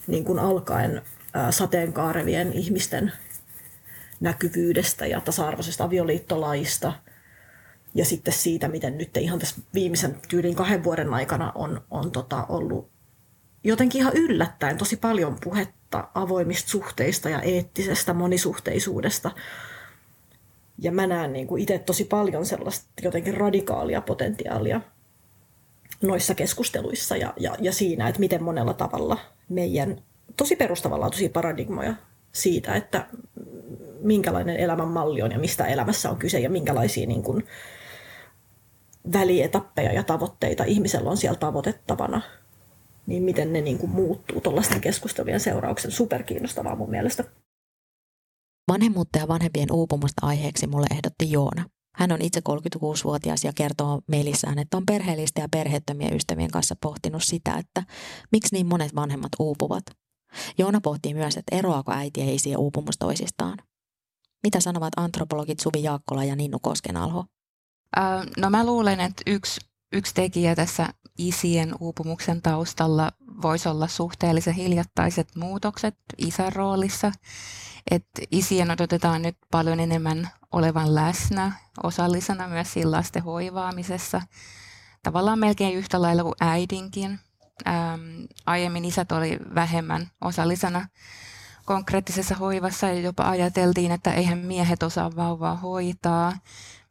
niin 0.06 0.24
kuin 0.24 0.38
alkaen 0.38 1.02
sateenkaarevien 1.50 2.52
ihmisten 2.52 3.12
näkyvyydestä 4.20 5.06
ja 5.06 5.20
tasa-arvoisesta 5.20 5.84
avioliittolaista 5.84 6.92
ja 7.94 8.04
sitten 8.04 8.34
siitä, 8.34 8.68
miten 8.68 8.98
nyt 8.98 9.16
ihan 9.16 9.38
tässä 9.38 9.60
viimeisen 9.74 10.20
tyylin 10.28 10.54
kahden 10.54 10.84
vuoden 10.84 11.14
aikana 11.14 11.52
on, 11.54 11.80
on 11.90 12.10
tota 12.10 12.46
ollut 12.48 12.90
jotenkin 13.64 14.00
ihan 14.00 14.16
yllättäen 14.16 14.78
tosi 14.78 14.96
paljon 14.96 15.36
puhetta 15.44 15.77
avoimista 16.14 16.70
suhteista 16.70 17.28
ja 17.28 17.42
eettisestä 17.42 18.14
monisuhteisuudesta– 18.14 19.30
ja 20.78 20.92
mä 20.92 21.06
näen 21.06 21.32
niin 21.32 21.46
kuin 21.46 21.62
itse 21.62 21.78
tosi 21.78 22.04
paljon 22.04 22.46
sellaista 22.46 22.86
jotenkin 23.02 23.36
radikaalia 23.36 24.00
potentiaalia 24.00 24.80
noissa 26.02 26.34
keskusteluissa 26.34 27.16
ja, 27.16 27.34
ja, 27.36 27.54
ja 27.60 27.72
siinä, 27.72 28.08
että 28.08 28.20
miten 28.20 28.42
monella 28.42 28.74
tavalla 28.74 29.18
meidän 29.48 30.02
tosi 30.36 30.56
perustavanlaatuisia 30.56 31.30
paradigmoja 31.30 31.94
siitä, 32.32 32.74
että 32.74 33.06
minkälainen 34.00 34.56
elämänmalli 34.56 35.22
on 35.22 35.32
ja 35.32 35.38
mistä 35.38 35.66
elämässä 35.66 36.10
on 36.10 36.16
kyse 36.16 36.40
ja 36.40 36.50
minkälaisia 36.50 37.06
niin 37.06 37.22
kuin 37.22 37.46
välietappeja 39.12 39.92
ja 39.92 40.02
tavoitteita 40.02 40.64
ihmisellä 40.64 41.10
on 41.10 41.16
siellä 41.16 41.38
tavoitettavana, 41.38 42.22
niin 43.08 43.22
miten 43.22 43.52
ne 43.52 43.60
niin 43.60 43.78
kuin 43.78 43.90
muuttuu 43.90 44.40
tuollaisten 44.40 44.80
keskustelujen 44.80 45.40
seurauksen. 45.40 45.90
Superkiinnostavaa 45.90 46.76
mun 46.76 46.90
mielestä. 46.90 47.24
Vanhemmuutta 48.68 49.18
ja 49.18 49.28
vanhempien 49.28 49.72
uupumusta 49.72 50.26
aiheeksi 50.26 50.66
mulle 50.66 50.86
ehdotti 50.90 51.30
Joona. 51.30 51.64
Hän 51.94 52.12
on 52.12 52.22
itse 52.22 52.40
36-vuotias 52.48 53.44
ja 53.44 53.52
kertoo 53.54 54.00
meilissään, 54.08 54.58
että 54.58 54.76
on 54.76 54.86
perheellistä 54.86 55.40
ja 55.40 55.48
perheettömien 55.50 56.16
ystävien 56.16 56.50
kanssa 56.50 56.74
pohtinut 56.82 57.22
sitä, 57.24 57.54
että 57.58 57.82
miksi 58.32 58.54
niin 58.54 58.66
monet 58.66 58.94
vanhemmat 58.94 59.32
uupuvat. 59.38 59.84
Joona 60.58 60.80
pohtii 60.80 61.14
myös, 61.14 61.36
että 61.36 61.56
eroako 61.56 61.92
äiti 61.92 62.20
ja 62.20 62.34
isi 62.34 62.50
ja 62.50 62.58
uupumus 62.58 62.98
toisistaan. 62.98 63.58
Mitä 64.42 64.60
sanovat 64.60 64.92
antropologit 64.96 65.60
Suvi 65.60 65.82
Jaakkola 65.82 66.24
ja 66.24 66.36
Ninnu 66.36 66.58
Koskenalho? 66.62 67.24
Äh, 67.98 68.26
no 68.36 68.50
mä 68.50 68.66
luulen, 68.66 69.00
että 69.00 69.22
yksi, 69.26 69.60
yksi 69.92 70.14
tekijä 70.14 70.54
tässä 70.54 70.88
isien 71.18 71.74
uupumuksen 71.80 72.42
taustalla 72.42 73.12
voisi 73.42 73.68
olla 73.68 73.88
suhteellisen 73.88 74.54
hiljattaiset 74.54 75.36
muutokset 75.36 75.96
isän 76.18 76.52
roolissa. 76.52 77.12
Että 77.90 78.22
isien 78.30 78.70
odotetaan 78.70 79.22
nyt 79.22 79.36
paljon 79.50 79.80
enemmän 79.80 80.28
olevan 80.52 80.94
läsnä, 80.94 81.52
osallisena 81.82 82.48
myös 82.48 82.72
siinä 82.72 82.90
lasten 82.90 83.22
hoivaamisessa. 83.22 84.22
Tavallaan 85.02 85.38
melkein 85.38 85.74
yhtä 85.74 86.02
lailla 86.02 86.22
kuin 86.22 86.34
äidinkin. 86.40 87.18
Ähm, 87.68 88.00
aiemmin 88.46 88.84
isät 88.84 89.12
oli 89.12 89.38
vähemmän 89.54 90.10
osallisena 90.20 90.88
konkreettisessa 91.64 92.34
hoivassa 92.34 92.86
ja 92.86 93.00
jopa 93.00 93.28
ajateltiin, 93.28 93.92
että 93.92 94.12
eihän 94.12 94.38
miehet 94.38 94.82
osaa 94.82 95.16
vauvaa 95.16 95.56
hoitaa. 95.56 96.32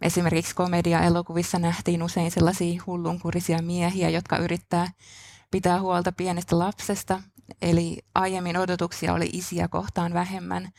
Esimerkiksi 0.02 0.56
komedia-elokuvissa 0.56 1.60
nähtiin 1.60 2.04
usein 2.04 2.32
sellaisia 2.32 2.84
hullunkurisia 2.88 3.62
miehiä, 3.62 4.10
jotka 4.10 4.38
yrittää 4.38 4.88
pitää 5.52 5.82
huolta 5.82 6.12
pienestä 6.12 6.60
lapsesta. 6.60 7.22
Eli 7.62 7.98
aiemmin 8.16 8.58
odotuksia 8.58 9.14
oli 9.14 9.30
isiä 9.34 9.68
kohtaan 9.68 10.14
vähemmän. 10.14 10.70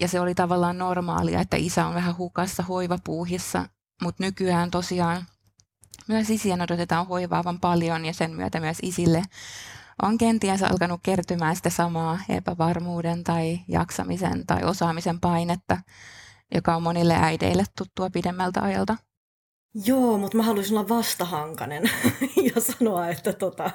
Ja 0.00 0.08
se 0.08 0.20
oli 0.20 0.34
tavallaan 0.34 0.78
normaalia, 0.78 1.40
että 1.40 1.56
isä 1.56 1.86
on 1.86 1.94
vähän 1.94 2.16
hukassa 2.16 2.62
hoivapuuhissa. 2.62 3.68
Mutta 4.02 4.22
nykyään 4.24 4.70
tosiaan 4.70 5.26
myös 6.08 6.30
isien 6.30 6.60
odotetaan 6.60 7.06
hoivaavan 7.06 7.60
paljon 7.60 8.04
ja 8.04 8.12
sen 8.12 8.30
myötä 8.30 8.60
myös 8.60 8.78
isille 8.82 9.22
on 10.02 10.18
kenties 10.18 10.62
alkanut 10.62 11.00
kertymään 11.02 11.56
sitä 11.56 11.70
samaa 11.70 12.18
epävarmuuden 12.28 13.24
tai 13.24 13.60
jaksamisen 13.68 14.46
tai 14.46 14.64
osaamisen 14.64 15.20
painetta, 15.20 15.78
joka 16.54 16.76
on 16.76 16.82
monille 16.82 17.14
äideille 17.20 17.64
tuttua 17.78 18.10
pidemmältä 18.10 18.62
ajalta. 18.62 18.96
Joo, 19.86 20.18
mutta 20.18 20.36
mä 20.36 20.42
haluaisin 20.42 20.78
olla 20.78 20.88
vastahankanen 20.88 21.90
ja 22.54 22.60
sanoa, 22.60 23.08
että 23.08 23.32
tota, 23.32 23.70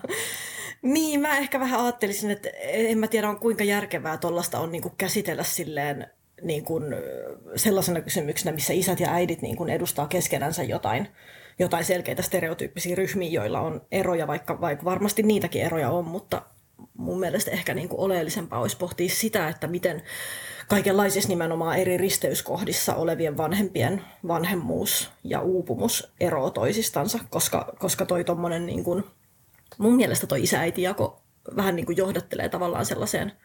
niin 0.82 1.20
mä 1.20 1.38
ehkä 1.38 1.60
vähän 1.60 1.84
ajattelisin, 1.84 2.32
että 2.32 2.50
en 2.64 2.98
mä 2.98 3.08
tiedä 3.08 3.30
on 3.30 3.40
kuinka 3.40 3.64
järkevää 3.64 4.18
tuollaista 4.18 4.60
on 4.60 4.72
niinku 4.72 4.90
käsitellä 4.98 5.44
silleen 5.44 6.08
niin 6.42 6.66
kuin 6.66 6.84
sellaisena 7.56 8.02
kysymyksenä, 8.02 8.56
missä 8.56 8.74
isät 8.74 9.00
ja 9.00 9.14
äidit 9.14 9.42
niin 9.42 9.56
kuin 9.56 9.70
edustaa 9.70 10.08
keskenänsä 10.08 10.64
jotain, 10.64 11.08
jotain 11.60 11.86
selkeitä 11.86 12.22
stereotyyppisiä 12.22 12.96
ryhmiä, 12.96 13.30
joilla 13.30 13.60
on 13.60 13.82
eroja, 13.92 14.28
vaikka, 14.28 14.62
vaikka 14.62 14.86
varmasti 14.86 15.24
niitäkin 15.24 15.62
eroja 15.62 15.90
on, 15.90 16.06
mutta 16.06 16.42
mun 16.94 17.20
mielestä 17.20 17.52
ehkä 17.52 17.74
niin 17.74 17.90
kuin 17.90 18.00
oleellisempaa 18.00 18.60
olisi 18.60 18.78
pohtia 18.78 19.10
sitä, 19.10 19.48
että 19.48 19.68
miten 19.68 20.04
kaikenlaisissa 20.70 21.30
nimenomaan 21.30 21.78
eri 21.78 21.98
risteyskohdissa 21.98 22.96
olevien 22.96 23.38
vanhempien 23.38 24.02
vanhemmuus 24.28 25.12
ja 25.24 25.42
uupumus 25.42 26.14
eroaa 26.20 26.50
toisistansa, 26.50 27.20
koska, 27.30 27.74
koska 27.80 28.06
toi 28.06 28.24
tommonen 28.24 28.66
niin 28.66 28.84
kuin, 28.84 29.04
mun 29.78 29.96
mielestä 29.96 30.28
toi 30.28 30.44
isä-äiti-jako 30.44 31.22
vähän 31.56 31.76
niin 31.76 31.86
kuin 31.86 31.98
johdattelee 31.98 32.50
tavallaan 32.50 32.86
sellaiseen– 32.86 33.32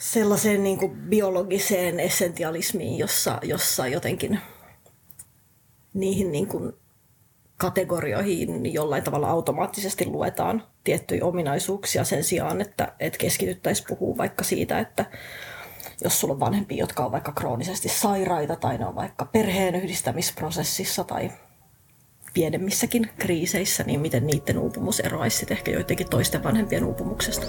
sellaiseen 0.00 0.62
niin 0.62 0.78
kuin 0.78 0.92
biologiseen 0.92 2.00
essentialismiin, 2.00 2.98
jossa, 2.98 3.38
jossa 3.42 3.86
jotenkin 3.86 4.40
niihin 5.94 6.32
niin 6.32 6.46
kuin 6.46 6.72
kategorioihin 7.56 8.72
jollain 8.72 9.02
tavalla 9.02 9.30
automaattisesti 9.30 10.06
luetaan 10.06 10.62
tiettyjä 10.84 11.24
ominaisuuksia 11.24 12.04
sen 12.04 12.24
sijaan, 12.24 12.60
että, 12.60 12.92
että 13.00 13.18
keskityttäisiin 13.18 13.86
puhua 13.88 14.16
vaikka 14.16 14.44
siitä, 14.44 14.78
että 14.78 15.04
jos 16.04 16.20
sulla 16.20 16.34
on 16.34 16.40
vanhempia, 16.40 16.78
jotka 16.78 17.04
on 17.04 17.12
vaikka 17.12 17.32
kroonisesti 17.32 17.88
sairaita 17.88 18.56
tai 18.56 18.78
ne 18.78 18.86
on 18.86 18.94
vaikka 18.94 19.24
perheen 19.24 19.74
yhdistämisprosessissa 19.74 21.04
tai 21.04 21.30
pienemmissäkin 22.34 23.10
kriiseissä, 23.18 23.84
niin 23.84 24.00
miten 24.00 24.26
niiden 24.26 24.58
uupumus 24.58 25.00
eroaisi 25.00 25.46
ehkä 25.50 25.70
joidenkin 25.70 26.10
toisten 26.10 26.42
vanhempien 26.42 26.84
uupumuksesta. 26.84 27.46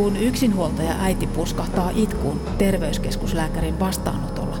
kun 0.00 0.16
yksinhuoltaja 0.16 0.94
äiti 1.00 1.26
puskahtaa 1.26 1.90
itkuun 1.94 2.40
terveyskeskuslääkärin 2.58 3.80
vastaanotolla. 3.80 4.56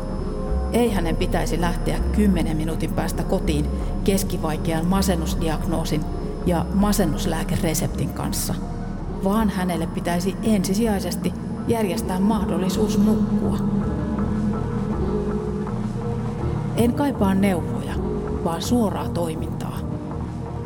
Ei 0.72 0.90
hänen 0.90 1.16
pitäisi 1.16 1.60
lähteä 1.60 1.98
10 2.16 2.56
minuutin 2.56 2.92
päästä 2.92 3.22
kotiin 3.22 3.66
keskivaikean 4.04 4.86
masennusdiagnoosin 4.86 6.04
ja 6.46 6.66
masennuslääkereseptin 6.74 8.08
kanssa, 8.08 8.54
vaan 9.24 9.48
hänelle 9.48 9.86
pitäisi 9.86 10.36
ensisijaisesti 10.42 11.32
järjestää 11.68 12.20
mahdollisuus 12.20 12.98
nukkua. 12.98 13.58
En 16.76 16.94
kaipaa 16.94 17.34
neuvoja, 17.34 17.94
vaan 18.44 18.62
suoraa 18.62 19.08
toimintaa. 19.08 19.78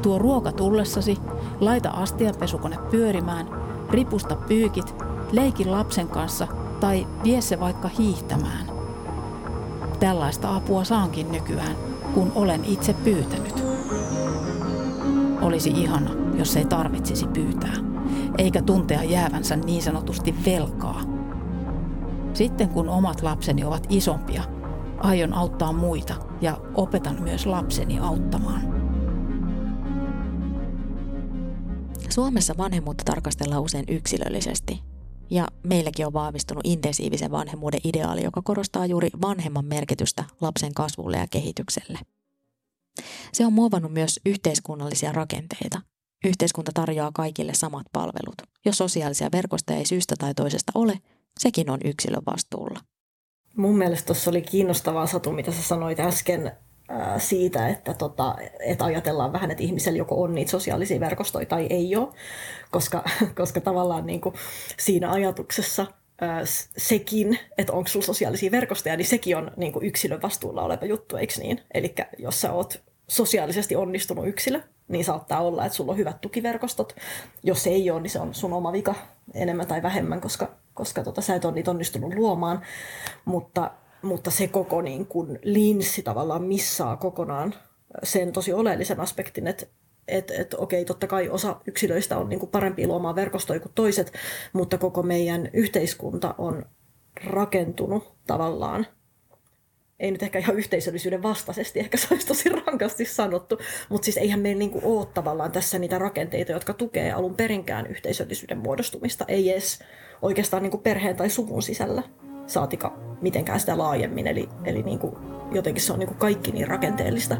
Tuo 0.02 0.18
ruoka 0.18 0.52
tullessasi, 0.52 1.18
laita 1.60 1.90
astianpesukone 1.90 2.78
pyörimään 2.90 3.46
ripusta 3.90 4.36
pyykit, 4.36 4.94
leiki 5.32 5.64
lapsen 5.64 6.08
kanssa 6.08 6.46
tai 6.80 7.06
vie 7.24 7.40
se 7.40 7.60
vaikka 7.60 7.88
hiihtämään. 7.88 8.66
Tällaista 10.00 10.56
apua 10.56 10.84
saankin 10.84 11.32
nykyään, 11.32 11.76
kun 12.14 12.32
olen 12.34 12.64
itse 12.64 12.92
pyytänyt. 13.04 13.64
Olisi 15.42 15.70
ihana, 15.70 16.10
jos 16.38 16.56
ei 16.56 16.64
tarvitsisi 16.64 17.26
pyytää, 17.26 17.93
eikä 18.38 18.62
tuntea 18.62 19.02
jäävänsä 19.02 19.56
niin 19.56 19.82
sanotusti 19.82 20.34
velkaa. 20.46 21.00
Sitten 22.34 22.68
kun 22.68 22.88
omat 22.88 23.22
lapseni 23.22 23.64
ovat 23.64 23.86
isompia, 23.88 24.42
aion 24.98 25.32
auttaa 25.32 25.72
muita 25.72 26.14
ja 26.40 26.60
opetan 26.74 27.22
myös 27.22 27.46
lapseni 27.46 27.98
auttamaan. 27.98 28.74
Suomessa 32.10 32.54
vanhemmuutta 32.58 33.04
tarkastellaan 33.04 33.62
usein 33.62 33.84
yksilöllisesti, 33.88 34.82
ja 35.30 35.48
meilläkin 35.62 36.06
on 36.06 36.12
vahvistunut 36.12 36.66
intensiivisen 36.66 37.30
vanhemmuuden 37.30 37.80
ideaali, 37.84 38.24
joka 38.24 38.42
korostaa 38.42 38.86
juuri 38.86 39.08
vanhemman 39.22 39.64
merkitystä 39.64 40.24
lapsen 40.40 40.74
kasvulle 40.74 41.16
ja 41.16 41.26
kehitykselle. 41.30 41.98
Se 43.32 43.46
on 43.46 43.52
muovannut 43.52 43.92
myös 43.92 44.20
yhteiskunnallisia 44.26 45.12
rakenteita. 45.12 45.80
Yhteiskunta 46.24 46.72
tarjoaa 46.74 47.10
kaikille 47.14 47.54
samat 47.54 47.86
palvelut. 47.92 48.42
Jos 48.64 48.78
sosiaalisia 48.78 49.28
verkostoja 49.32 49.78
ei 49.78 49.86
syystä 49.86 50.14
tai 50.18 50.34
toisesta 50.34 50.72
ole, 50.74 50.98
sekin 51.38 51.70
on 51.70 51.78
yksilön 51.84 52.22
vastuulla. 52.26 52.80
Mun 53.56 53.78
mielestä 53.78 54.06
tuossa 54.06 54.30
oli 54.30 54.42
kiinnostavaa 54.42 55.06
Satu, 55.06 55.32
mitä 55.32 55.52
sä 55.52 55.62
sanoit 55.62 56.00
äsken 56.00 56.52
siitä, 57.18 57.68
että, 57.68 57.94
tota, 57.94 58.34
että 58.60 58.84
ajatellaan 58.84 59.32
vähän, 59.32 59.50
että 59.50 59.62
ihmisellä 59.62 59.98
joko 59.98 60.22
on 60.22 60.34
niitä 60.34 60.50
sosiaalisia 60.50 61.00
verkostoja 61.00 61.46
tai 61.46 61.66
ei 61.70 61.96
ole, 61.96 62.08
koska, 62.70 63.04
koska 63.40 63.60
tavallaan 63.60 64.06
niin 64.06 64.20
kuin 64.20 64.34
siinä 64.78 65.10
ajatuksessa 65.10 65.86
sekin, 66.76 67.38
että 67.58 67.72
onko 67.72 67.88
sulla 67.88 68.06
sosiaalisia 68.06 68.50
verkostoja, 68.50 68.96
niin 68.96 69.06
sekin 69.06 69.36
on 69.36 69.50
niin 69.56 69.72
kuin 69.72 69.86
yksilön 69.86 70.22
vastuulla 70.22 70.62
oleva 70.62 70.86
juttu, 70.86 71.16
eikö 71.16 71.34
niin? 71.38 71.60
Eli 71.74 71.94
jos 72.18 72.40
sä 72.40 72.52
oot 72.52 72.82
sosiaalisesti 73.08 73.76
onnistunut 73.76 74.28
yksilö, 74.28 74.60
niin 74.88 75.04
saattaa 75.04 75.40
olla, 75.40 75.66
että 75.66 75.76
sulla 75.76 75.92
on 75.92 75.98
hyvät 75.98 76.20
tukiverkostot. 76.20 76.96
Jos 77.42 77.66
ei 77.66 77.90
ole, 77.90 78.00
niin 78.00 78.10
se 78.10 78.20
on 78.20 78.34
sun 78.34 78.52
oma 78.52 78.72
vika 78.72 78.94
enemmän 79.34 79.66
tai 79.66 79.82
vähemmän, 79.82 80.20
koska, 80.20 80.50
koska 80.74 81.04
tota, 81.04 81.20
sä 81.20 81.34
et 81.34 81.44
ole 81.44 81.54
niitä 81.54 81.70
onnistunut 81.70 82.14
luomaan. 82.14 82.62
Mutta 83.24 83.70
mutta 84.04 84.30
se 84.30 84.48
koko 84.48 84.82
niin 84.82 85.06
kuin 85.06 85.38
linssi 85.42 86.02
tavallaan 86.02 86.42
missaa 86.42 86.96
kokonaan 86.96 87.54
sen 88.02 88.32
tosi 88.32 88.52
oleellisen 88.52 89.00
aspektin, 89.00 89.46
että 89.46 89.66
et, 90.08 90.30
et, 90.30 90.54
okei, 90.54 90.84
totta 90.84 91.06
kai 91.06 91.28
osa 91.28 91.60
yksilöistä 91.66 92.18
on 92.18 92.28
niin 92.28 92.40
kuin 92.40 92.50
parempi 92.50 92.86
luomaan 92.86 93.14
verkostoja 93.14 93.60
kuin 93.60 93.72
toiset, 93.74 94.12
mutta 94.52 94.78
koko 94.78 95.02
meidän 95.02 95.50
yhteiskunta 95.52 96.34
on 96.38 96.66
rakentunut 97.26 98.14
tavallaan 98.26 98.86
ei 100.00 100.10
nyt 100.10 100.22
ehkä 100.22 100.38
ihan 100.38 100.56
yhteisöllisyyden 100.56 101.22
vastaisesti, 101.22 101.80
ehkä 101.80 101.96
se 101.96 102.06
olisi 102.10 102.26
tosi 102.26 102.48
rankasti 102.48 103.04
sanottu, 103.04 103.58
mutta 103.88 104.04
siis 104.04 104.16
eihän 104.16 104.40
meillä 104.40 104.58
niinku 104.58 104.80
ole 104.82 105.06
tavallaan 105.06 105.52
tässä 105.52 105.78
niitä 105.78 105.98
rakenteita, 105.98 106.52
jotka 106.52 106.72
tukee 106.72 107.12
alun 107.12 107.34
perinkään 107.34 107.86
yhteisöllisyyden 107.86 108.58
muodostumista, 108.58 109.24
ei 109.28 109.50
edes 109.50 109.78
oikeastaan 110.22 110.62
niinku 110.62 110.78
perheen 110.78 111.16
tai 111.16 111.30
suvun 111.30 111.62
sisällä 111.62 112.02
saatika 112.46 112.98
mitenkään 113.20 113.60
sitä 113.60 113.78
laajemmin. 113.78 114.26
Eli, 114.26 114.48
eli 114.64 114.82
niin 114.82 114.98
kuin, 114.98 115.16
jotenkin 115.52 115.82
se 115.82 115.92
on 115.92 115.98
niin 115.98 116.08
kuin 116.08 116.18
kaikki 116.18 116.52
niin 116.52 116.68
rakenteellista. 116.68 117.36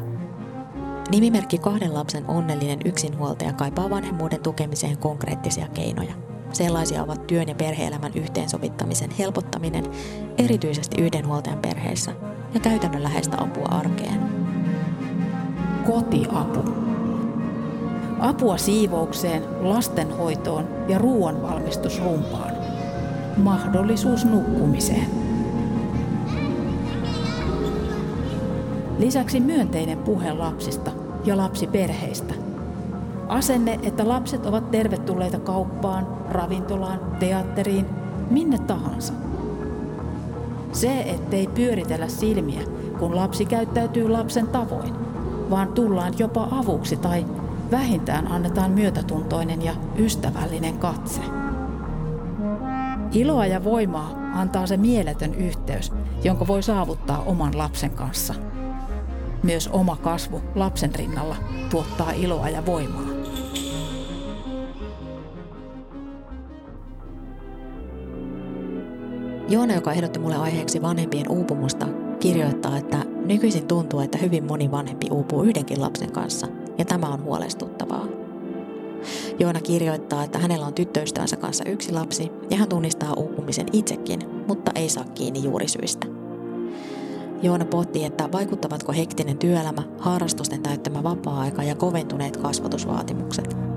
Nimimerkki 1.11 1.57
kahden 1.57 1.93
lapsen 1.93 2.25
onnellinen 2.25 2.79
yksinhuoltaja 2.85 3.53
kaipaa 3.53 3.89
vanhemmuuden 3.89 4.41
tukemiseen 4.41 4.97
konkreettisia 4.97 5.67
keinoja. 5.67 6.13
Sellaisia 6.55 7.03
ovat 7.03 7.27
työn 7.27 7.47
ja 7.47 7.55
perheelämän 7.55 8.11
yhteensovittamisen 8.15 9.11
helpottaminen, 9.11 9.85
erityisesti 10.37 11.01
yhdenhuoltajan 11.01 11.59
perheissä, 11.59 12.11
ja 12.53 12.59
käytännönläheistä 12.59 13.37
apua 13.39 13.65
arkeen. 13.65 14.19
Kotiapu. 15.85 16.59
Apua 18.19 18.57
siivoukseen, 18.57 19.43
lastenhoitoon 19.61 20.67
ja 20.87 20.97
ruoanvalmistusrumpaan. 20.97 22.51
Mahdollisuus 23.37 24.25
nukkumiseen. 24.25 25.07
Lisäksi 28.99 29.39
myönteinen 29.39 29.97
puhe 29.97 30.33
lapsista 30.33 30.91
ja 31.25 31.37
lapsiperheistä. 31.37 32.33
Asenne, 33.27 33.79
että 33.83 34.07
lapset 34.07 34.45
ovat 34.45 34.71
tervetulleita 34.71 35.39
kauppaan, 35.39 36.07
ravintolaan, 36.29 36.99
teatteriin, 37.19 37.85
minne 38.29 38.57
tahansa. 38.57 39.13
Se, 40.71 40.99
ettei 40.99 41.47
pyöritellä 41.47 42.07
silmiä, 42.07 42.61
kun 42.99 43.15
lapsi 43.15 43.45
käyttäytyy 43.45 44.09
lapsen 44.09 44.47
tavoin, 44.47 44.93
vaan 45.49 45.67
tullaan 45.67 46.13
jopa 46.19 46.47
avuksi 46.51 46.97
tai 46.97 47.25
vähintään 47.71 48.27
annetaan 48.31 48.71
myötätuntoinen 48.71 49.61
ja 49.61 49.73
ystävällinen 49.97 50.77
katse. 50.77 51.21
Iloa 53.11 53.45
ja 53.45 53.63
voimaa 53.63 54.09
antaa 54.33 54.67
se 54.67 54.77
mieletön 54.77 55.33
yhteys, 55.33 55.91
jonka 56.23 56.47
voi 56.47 56.63
saavuttaa 56.63 57.23
oman 57.25 57.57
lapsen 57.57 57.91
kanssa. 57.91 58.33
Myös 59.43 59.67
oma 59.67 59.95
kasvu 59.95 60.41
lapsen 60.55 60.95
rinnalla 60.95 61.35
tuottaa 61.69 62.11
iloa 62.11 62.49
ja 62.49 62.65
voimaa. 62.65 63.14
Joona, 69.49 69.73
joka 69.73 69.93
ehdotti 69.93 70.19
mulle 70.19 70.35
aiheeksi 70.35 70.81
vanhempien 70.81 71.31
uupumusta, 71.31 71.87
kirjoittaa, 72.19 72.77
että 72.77 72.97
nykyisin 73.25 73.67
tuntuu, 73.67 73.99
että 73.99 74.17
hyvin 74.17 74.43
moni 74.43 74.71
vanhempi 74.71 75.07
uupuu 75.11 75.43
yhdenkin 75.43 75.81
lapsen 75.81 76.11
kanssa, 76.11 76.47
ja 76.77 76.85
tämä 76.85 77.07
on 77.07 77.23
huolestuttavaa. 77.23 78.07
Joona 79.39 79.61
kirjoittaa, 79.61 80.23
että 80.23 80.39
hänellä 80.39 80.65
on 80.65 80.73
tyttöystävänsä 80.73 81.37
kanssa 81.37 81.63
yksi 81.69 81.91
lapsi, 81.91 82.31
ja 82.49 82.57
hän 82.57 82.69
tunnistaa 82.69 83.13
uupumisen 83.13 83.65
itsekin, 83.73 84.19
mutta 84.47 84.71
ei 84.75 84.89
saa 84.89 85.05
kiinni 85.13 85.43
juurisyistä. 85.43 86.07
Joona 87.41 87.65
pohtii, 87.65 88.05
että 88.05 88.31
vaikuttavatko 88.31 88.93
hektinen 88.93 89.37
työelämä, 89.37 89.83
harrastusten 89.99 90.61
täyttämä 90.61 91.03
vapaa-aika 91.03 91.63
ja 91.63 91.75
koventuneet 91.75 92.37
kasvatusvaatimukset. 92.37 93.74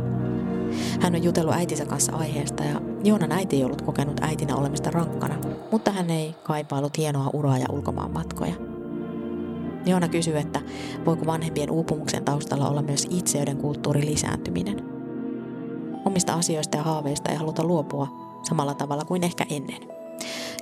Hän 1.01 1.15
on 1.15 1.25
jutellut 1.25 1.55
äitinsä 1.55 1.87
kanssa 1.87 2.17
aiheesta 2.17 2.65
ja 2.65 2.81
Joonan 3.05 3.33
äiti 3.33 3.57
ei 3.57 3.65
ollut 3.65 3.83
kokenut 3.83 4.21
äitinä 4.21 4.57
olemista 4.57 4.91
rankkana, 4.91 5.35
mutta 5.73 5.91
hän 5.91 6.11
ei 6.11 6.35
kaipailut 6.43 6.99
hienoa 6.99 7.31
uraa 7.33 7.59
ja 7.59 7.67
ulkomaan 7.71 8.13
matkoja. 8.13 8.55
Joona 9.87 10.09
kysyy, 10.09 10.39
että 10.39 10.61
voiko 11.07 11.27
vanhempien 11.27 11.71
uupumuksen 11.71 12.25
taustalla 12.25 12.69
olla 12.69 12.83
myös 12.83 13.07
itseyden 13.11 13.57
kulttuurin 13.57 14.07
lisääntyminen. 14.07 14.83
Omista 16.05 16.35
asioista 16.35 16.77
ja 16.77 16.83
haaveista 16.83 17.31
ei 17.31 17.37
haluta 17.37 17.65
luopua 17.65 18.09
samalla 18.43 18.75
tavalla 18.75 19.05
kuin 19.05 19.25
ehkä 19.25 19.47
ennen. 19.51 19.99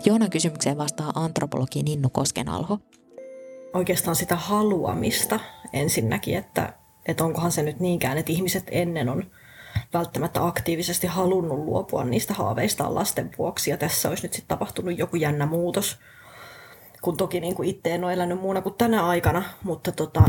Joonan 0.04 0.30
kysymykseen 0.30 0.78
vastaa 0.78 1.12
antropologi 1.14 1.82
Ninnu 1.82 2.08
Koskenalho. 2.10 2.78
Oikeastaan 3.74 4.16
sitä 4.16 4.36
haluamista 4.36 5.40
ensinnäkin, 5.72 6.36
että, 6.36 6.72
että 7.06 7.24
onkohan 7.24 7.52
se 7.52 7.62
nyt 7.62 7.80
niinkään, 7.80 8.18
että 8.18 8.32
ihmiset 8.32 8.64
ennen 8.70 9.08
on 9.08 9.24
välttämättä 9.94 10.46
aktiivisesti 10.46 11.06
halunnut 11.06 11.58
luopua 11.58 12.04
niistä 12.04 12.34
haaveistaan 12.34 12.94
lasten 12.94 13.30
vuoksi. 13.38 13.70
Ja 13.70 13.76
tässä 13.76 14.08
olisi 14.08 14.22
nyt 14.22 14.32
sitten 14.32 14.48
tapahtunut 14.48 14.98
joku 14.98 15.16
jännä 15.16 15.46
muutos, 15.46 15.98
kun 17.02 17.16
toki 17.16 17.40
niin 17.40 17.54
kuin 17.54 17.68
itse 17.68 17.94
en 17.94 18.04
ole 18.04 18.12
elänyt 18.12 18.40
muuna 18.40 18.62
kuin 18.62 18.74
tänä 18.74 19.06
aikana, 19.06 19.42
mutta 19.62 19.92
tota, 19.92 20.22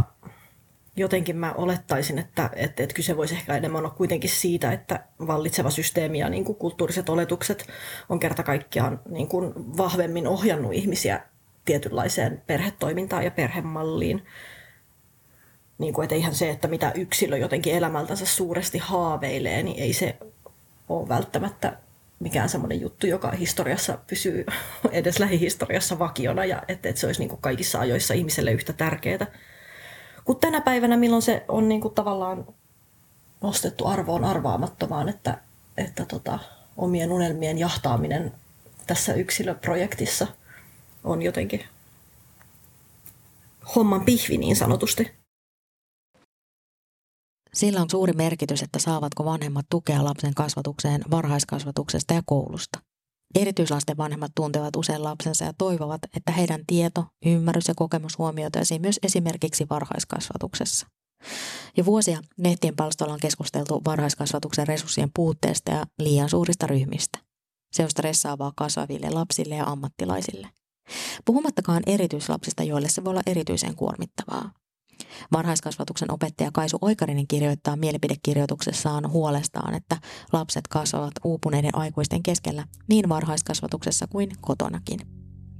jotenkin 0.95 1.37
mä 1.37 1.53
olettaisin, 1.53 2.19
että, 2.19 2.49
että, 2.55 2.83
että 2.83 2.95
kyse 2.95 3.17
voisi 3.17 3.35
ehkä 3.35 3.57
enemmän 3.57 3.79
olla 3.79 3.89
kuitenkin 3.89 4.29
siitä, 4.29 4.71
että 4.71 5.03
vallitseva 5.27 5.69
systeemi 5.69 6.19
ja 6.19 6.29
niin 6.29 6.45
kuin 6.45 6.55
kulttuuriset 6.55 7.09
oletukset 7.09 7.67
on 8.09 8.19
kerta 8.19 8.43
kaikkiaan 8.43 8.99
niin 9.09 9.27
kuin 9.27 9.53
vahvemmin 9.55 10.27
ohjannut 10.27 10.73
ihmisiä 10.73 11.21
tietynlaiseen 11.65 12.43
perhetoimintaan 12.47 13.23
ja 13.23 13.31
perhemalliin 13.31 14.23
niin 15.77 15.93
kuin, 15.93 16.03
että 16.03 16.15
eihän 16.15 16.35
se, 16.35 16.49
että 16.49 16.67
mitä 16.67 16.91
yksilö 16.95 17.37
jotenkin 17.37 17.73
elämältänsä 17.73 18.25
suuresti 18.25 18.77
haaveilee, 18.77 19.63
niin 19.63 19.83
ei 19.83 19.93
se 19.93 20.17
ole 20.89 21.09
välttämättä 21.09 21.77
mikään 22.19 22.49
semmoinen 22.49 22.81
juttu, 22.81 23.07
joka 23.07 23.31
historiassa 23.31 23.97
pysyy 24.07 24.45
edes 24.91 25.19
lähihistoriassa 25.19 25.99
vakiona 25.99 26.45
ja 26.45 26.63
että, 26.67 26.89
että 26.89 27.01
se 27.01 27.07
olisi 27.07 27.21
niin 27.21 27.29
kuin 27.29 27.41
kaikissa 27.41 27.79
ajoissa 27.79 28.13
ihmiselle 28.13 28.51
yhtä 28.51 28.73
tärkeää. 28.73 29.27
Kun 30.25 30.39
tänä 30.39 30.61
päivänä, 30.61 30.97
milloin 30.97 31.21
se 31.21 31.45
on 31.47 31.69
niin 31.69 31.81
kuin 31.81 31.93
tavallaan 31.93 32.45
nostettu 33.41 33.87
arvoon 33.87 34.25
arvaamattomaan, 34.25 35.09
että, 35.09 35.37
että 35.77 36.05
tota, 36.05 36.39
omien 36.77 37.11
unelmien 37.11 37.57
jahtaaminen 37.57 38.33
tässä 38.87 39.13
yksilöprojektissa 39.13 40.27
on 41.03 41.21
jotenkin 41.21 41.63
homman 43.75 44.05
pihvi 44.05 44.37
niin 44.37 44.55
sanotusti. 44.55 45.11
Sillä 47.57 47.81
on 47.81 47.89
suuri 47.89 48.13
merkitys, 48.13 48.63
että 48.63 48.79
saavatko 48.79 49.25
vanhemmat 49.25 49.65
tukea 49.69 50.03
lapsen 50.03 50.33
kasvatukseen 50.33 51.01
varhaiskasvatuksesta 51.11 52.13
ja 52.13 52.21
koulusta. 52.25 52.79
Erityislasten 53.35 53.97
vanhemmat 53.97 54.31
tuntevat 54.35 54.75
usein 54.75 55.03
lapsensa 55.03 55.45
ja 55.45 55.53
toivovat, 55.57 56.01
että 56.15 56.31
heidän 56.31 56.61
tieto, 56.67 57.05
ymmärrys 57.25 57.67
ja 57.67 57.73
kokemus 57.75 58.17
huomioitaisiin 58.17 58.81
myös 58.81 58.99
esimerkiksi 59.03 59.65
varhaiskasvatuksessa. 59.69 60.87
Jo 61.77 61.85
vuosia 61.85 62.21
nettien 62.37 62.75
palstoilla 62.75 63.13
on 63.13 63.19
keskusteltu 63.19 63.81
varhaiskasvatuksen 63.85 64.67
resurssien 64.67 65.11
puutteesta 65.15 65.71
ja 65.71 65.85
liian 65.99 66.29
suurista 66.29 66.67
ryhmistä. 66.67 67.19
Se 67.71 67.83
on 67.83 67.89
stressaavaa 67.89 68.53
kasvaville 68.55 69.09
lapsille 69.09 69.55
ja 69.55 69.65
ammattilaisille. 69.65 70.49
Puhumattakaan 71.25 71.83
erityislapsista, 71.85 72.63
joille 72.63 72.89
se 72.89 73.03
voi 73.03 73.11
olla 73.11 73.21
erityisen 73.25 73.75
kuormittavaa. 73.75 74.51
Varhaiskasvatuksen 75.31 76.11
opettaja 76.11 76.51
Kaisu 76.53 76.77
Oikarinen 76.81 77.27
kirjoittaa 77.27 77.75
mielipidekirjoituksessaan 77.75 79.11
huolestaan, 79.11 79.73
että 79.73 79.97
lapset 80.33 80.67
kasvavat 80.67 81.11
uupuneiden 81.23 81.75
aikuisten 81.77 82.23
keskellä 82.23 82.65
niin 82.89 83.09
varhaiskasvatuksessa 83.09 84.07
kuin 84.07 84.29
kotonakin. 84.41 84.99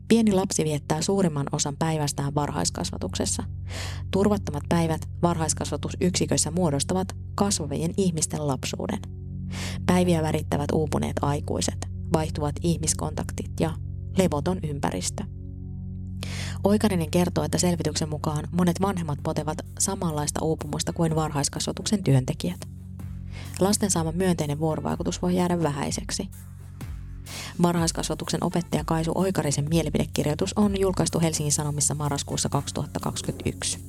Pieni 0.08 0.32
lapsi 0.32 0.64
viettää 0.64 1.02
suurimman 1.02 1.46
osan 1.52 1.76
päivästään 1.80 2.36
varhaiskasvatuksessa. 2.36 3.44
Turvattomat 4.12 4.64
päivät 4.70 5.02
varhaiskasvatusyksiköissä 5.22 6.52
muodostavat 6.52 7.08
kasvavien 7.36 7.92
ihmisten 7.98 8.48
lapsuuden. 8.48 9.00
Päiviä 9.86 10.22
värittävät 10.22 10.72
uupuneet 10.74 11.16
aikuiset, 11.22 11.88
vaihtuvat 12.14 12.56
ihmiskontaktit 12.64 13.52
ja 13.60 13.74
levoton 14.18 14.60
ympäristö. 14.64 15.37
Oikarinen 16.64 17.12
kertoo, 17.12 17.44
että 17.44 17.58
selvityksen 17.58 18.10
mukaan 18.10 18.48
monet 18.52 18.82
vanhemmat 18.82 19.20
potevat 19.24 19.58
samanlaista 19.80 20.44
uupumusta 20.44 20.94
kuin 20.94 21.16
varhaiskasvatuksen 21.16 22.04
työntekijät. 22.04 22.68
Lasten 23.60 23.92
saama 23.92 24.12
myönteinen 24.12 24.60
vuorovaikutus 24.60 25.22
voi 25.22 25.36
jäädä 25.36 25.64
vähäiseksi. 25.64 26.30
Varhaiskasvatuksen 27.62 28.44
opettaja 28.44 28.84
Kaisu 28.84 29.12
Oikarisen 29.16 29.70
mielipidekirjoitus 29.70 30.54
on 30.56 30.80
julkaistu 30.80 31.20
Helsingin 31.20 31.52
Sanomissa 31.52 31.96
marraskuussa 31.96 32.50
2021. 32.50 33.80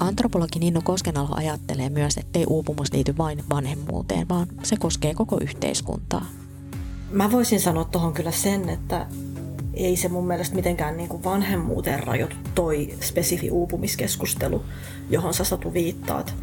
Antropologi 0.00 0.58
Ninnu 0.58 0.80
Koskenalho 0.82 1.34
ajattelee 1.36 1.88
myös, 1.88 2.16
ettei 2.16 2.44
uupumus 2.48 2.92
liity 2.92 3.16
vain 3.18 3.44
vanhemmuuteen, 3.50 4.28
vaan 4.28 4.46
se 4.62 4.76
koskee 4.76 5.14
koko 5.14 5.38
yhteiskuntaa. 5.40 6.26
Mä 7.10 7.32
voisin 7.32 7.60
sanoa 7.60 7.84
tuohon 7.84 8.12
kyllä 8.12 8.30
sen, 8.30 8.68
että 8.68 9.06
ei 9.76 9.96
se 9.96 10.08
mun 10.08 10.26
mielestä 10.26 10.56
mitenkään 10.56 10.96
niin 10.96 11.08
kuin 11.08 11.24
vanhemmuuteen 11.24 12.02
rajoitu 12.02 12.36
toi 12.54 12.94
spesifi 13.00 13.50
uupumiskeskustelu, 13.50 14.62
johon 15.10 15.34
sä 15.34 15.44
Satu 15.44 15.72
viittaat. 15.72 16.34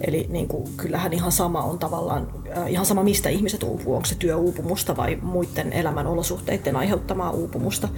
Eli 0.00 0.26
niin 0.30 0.48
kuin, 0.48 0.68
kyllähän 0.76 1.12
ihan 1.12 1.32
sama 1.32 1.62
on 1.62 1.78
tavallaan, 1.78 2.28
äh, 2.58 2.70
ihan 2.70 2.86
sama 2.86 3.02
mistä 3.02 3.28
ihmiset 3.28 3.62
uupuu, 3.62 3.94
onko 3.94 4.06
se 4.06 4.14
työuupumusta 4.14 4.96
vai 4.96 5.18
muiden 5.22 5.72
elämän 5.72 6.06
olosuhteiden 6.06 6.76
aiheuttamaa 6.76 7.30
uupumusta, 7.30 7.88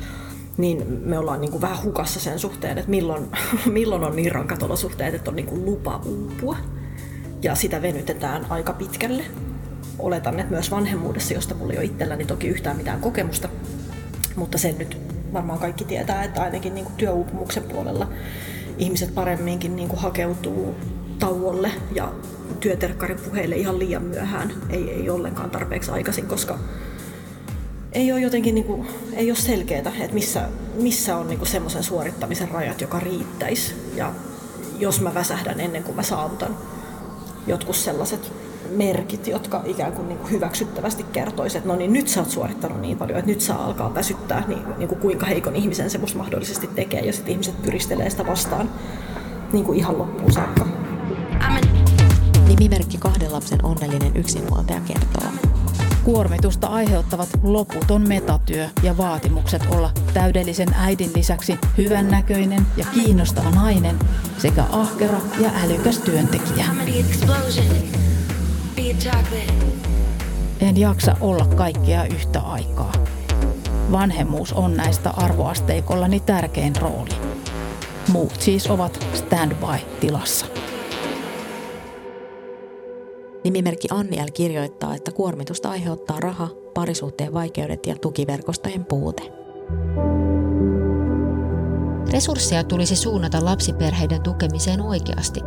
niin 0.57 0.87
me 0.89 1.19
ollaan 1.19 1.41
niin 1.41 1.51
kuin 1.51 1.61
vähän 1.61 1.83
hukassa 1.83 2.21
sen 2.21 2.39
suhteen, 2.39 2.79
että 2.79 2.91
milloin, 2.91 3.29
milloin 3.67 4.05
on 4.05 4.17
niin 4.17 4.33
rankat 4.33 4.63
olosuhteet, 4.63 5.15
että 5.15 5.31
on 5.31 5.37
niin 5.37 5.47
kuin 5.47 5.65
lupa 5.65 6.01
uupua. 6.05 6.57
Ja 7.43 7.55
sitä 7.55 7.83
venytetään 7.83 8.47
aika 8.49 8.73
pitkälle. 8.73 9.25
Oletan, 9.99 10.41
että 10.41 10.53
myös 10.53 10.71
vanhemmuudessa, 10.71 11.35
josta 11.35 11.55
mulla 11.55 11.73
ei 11.73 11.79
ole 11.79 11.87
itselläni 11.87 12.25
toki 12.25 12.49
yhtään 12.49 12.77
mitään 12.77 13.01
kokemusta, 13.01 13.49
mutta 14.37 14.59
sen 14.59 14.79
nyt 14.79 14.99
varmaan 15.33 15.59
kaikki 15.59 15.85
tietää, 15.85 16.25
että 16.25 16.43
ainakin 16.43 16.75
niin 16.75 16.85
kuin 16.85 16.97
työuupumuksen 16.97 17.63
puolella 17.63 18.09
ihmiset 18.79 19.15
paremminkin 19.15 19.77
niin 19.77 19.89
kuin 19.89 20.01
hakeutuu 20.01 20.75
tauolle 21.19 21.73
ja 21.93 22.13
työterkkarin 22.61 23.19
puheille 23.19 23.57
ihan 23.57 23.79
liian 23.79 24.03
myöhään, 24.03 24.53
ei, 24.71 24.91
ei 24.91 25.11
ollenkaan 25.11 25.51
tarpeeksi 25.51 25.91
aikaisin, 25.91 26.27
koska 26.27 26.59
ei 27.93 28.13
ole 28.13 28.21
jotenkin 28.21 28.55
niin 28.55 28.65
kuin, 28.65 28.87
ei 29.13 29.31
ole 29.31 29.37
selkeää, 29.37 29.79
että 29.79 30.15
missä, 30.15 30.49
missä 30.75 31.17
on 31.17 31.29
niin 31.29 31.47
semmoisen 31.47 31.83
suorittamisen 31.83 32.49
rajat, 32.49 32.81
joka 32.81 33.01
riittäisi. 33.01 33.75
Ja 33.95 34.13
jos 34.79 35.01
mä 35.01 35.15
väsähdän 35.15 35.61
ennen 35.61 35.83
kuin 35.83 35.97
mä 35.97 36.03
saavutan 36.03 36.57
jotkut 37.47 37.77
sellaiset 37.77 38.33
merkit, 38.77 39.27
jotka 39.27 39.63
ikään 39.65 39.93
kuin, 39.93 40.09
niin 40.09 40.19
kuin 40.19 40.31
hyväksyttävästi 40.31 41.03
kertoisivat, 41.03 41.59
että 41.59 41.69
no 41.69 41.79
niin 41.79 41.93
nyt 41.93 42.09
sä 42.09 42.21
oot 42.21 42.31
suorittanut 42.31 42.81
niin 42.81 42.97
paljon, 42.97 43.19
että 43.19 43.31
nyt 43.31 43.41
saa 43.41 43.65
alkaa 43.65 43.95
väsyttää, 43.95 44.45
niin, 44.49 44.63
niin 44.79 44.89
kuin 44.89 45.01
kuinka 45.01 45.27
heikon 45.27 45.57
ihmisen 45.57 45.91
se 45.91 45.99
musta 45.99 46.19
mahdollisesti 46.19 46.67
tekee, 46.67 47.01
ja 47.01 47.13
sitten 47.13 47.33
ihmiset 47.33 47.63
pyristelee 47.63 48.11
sitä 48.11 48.27
vastaan 48.27 48.71
niin 49.53 49.65
kuin 49.65 49.79
ihan 49.79 49.99
loppuun 49.99 50.33
saakka. 50.33 50.67
Nimimerkki 52.49 52.99
kahden 52.99 53.33
lapsen 53.33 53.65
onnellinen 53.65 54.17
yksinhuoltaja 54.17 54.81
kertoo. 54.81 55.31
Kuormitusta 56.05 56.67
aiheuttavat 56.67 57.29
loputon 57.43 58.09
metatyö 58.09 58.69
ja 58.83 58.97
vaatimukset 58.97 59.63
olla 59.71 59.91
täydellisen 60.15 60.75
äidin 60.75 61.11
lisäksi 61.17 61.59
hyvännäköinen 61.79 62.67
ja 62.77 62.87
kiinnostava 62.95 63.51
nainen 63.51 63.99
sekä 64.39 64.65
ahkera 64.73 65.21
ja 65.41 65.51
älykäs 65.65 65.99
työntekijä. 65.99 66.67
En 70.61 70.77
jaksa 70.77 71.17
olla 71.21 71.47
kaikkea 71.47 72.05
yhtä 72.05 72.41
aikaa. 72.41 72.93
Vanhemmuus 73.93 74.53
on 74.53 74.77
näistä 74.77 75.11
arvoasteikollani 75.11 76.21
tärkein 76.21 76.77
rooli. 76.77 77.11
Muut 78.13 78.41
siis 78.41 78.71
ovat 78.71 79.07
standby-tilassa. 79.15 80.47
Nimimerkki 83.45 83.89
Anniel 83.91 84.29
kirjoittaa, 84.35 84.95
että 84.95 85.13
kuormitusta 85.13 85.71
aiheuttaa 85.71 86.21
raha, 86.21 86.49
parisuhteen 86.75 87.35
vaikeudet 87.35 87.87
ja 87.87 87.97
tukiverkostojen 87.99 88.85
puute. 88.85 89.23
Resursseja 92.15 92.65
tulisi 92.65 92.97
suunnata 92.97 93.45
lapsiperheiden 93.45 94.23
tukemiseen 94.23 94.81
oikeasti. 94.81 95.41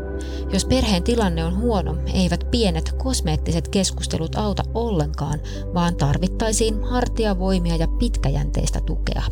Jos 0.53 0.65
perheen 0.65 1.03
tilanne 1.03 1.45
on 1.45 1.57
huono, 1.57 1.97
eivät 2.13 2.47
pienet 2.51 2.91
kosmeettiset 2.97 3.67
keskustelut 3.67 4.35
auta 4.35 4.63
ollenkaan, 4.73 5.39
vaan 5.73 5.95
tarvittaisiin 5.95 6.83
hartiavoimia 6.83 7.75
ja 7.75 7.87
pitkäjänteistä 7.87 8.81
tukea. 8.81 9.23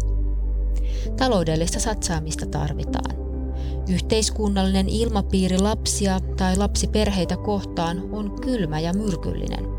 Taloudellista 1.18 1.80
satsaamista 1.80 2.46
tarvitaan. 2.46 3.16
Yhteiskunnallinen 3.90 4.90
ilmapiiri 4.90 5.60
lapsia 5.60 6.20
tai 6.38 6.58
lapsiperheitä 6.58 7.38
kohtaan 7.38 8.04
on 8.12 8.42
kylmä 8.42 8.80
ja 8.80 8.94
myrkyllinen. 8.94 9.75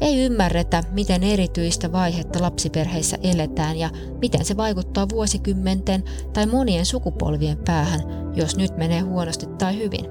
Ei 0.00 0.24
ymmärretä, 0.24 0.82
miten 0.90 1.22
erityistä 1.22 1.92
vaihetta 1.92 2.42
lapsiperheissä 2.42 3.18
eletään 3.22 3.76
ja 3.76 3.90
miten 4.20 4.44
se 4.44 4.56
vaikuttaa 4.56 5.08
vuosikymmenten 5.08 6.04
tai 6.32 6.46
monien 6.46 6.86
sukupolvien 6.86 7.58
päähän, 7.64 8.00
jos 8.36 8.56
nyt 8.56 8.76
menee 8.76 9.00
huonosti 9.00 9.46
tai 9.46 9.78
hyvin. 9.78 10.06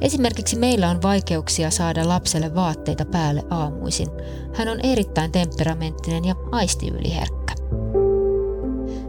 Esimerkiksi 0.00 0.58
meillä 0.58 0.90
on 0.90 1.02
vaikeuksia 1.02 1.70
saada 1.70 2.08
lapselle 2.08 2.54
vaatteita 2.54 3.04
päälle 3.04 3.42
aamuisin. 3.50 4.08
Hän 4.54 4.68
on 4.68 4.80
erittäin 4.80 5.32
temperamenttinen 5.32 6.24
ja 6.24 6.34
aistiyliherkkä. 6.52 7.54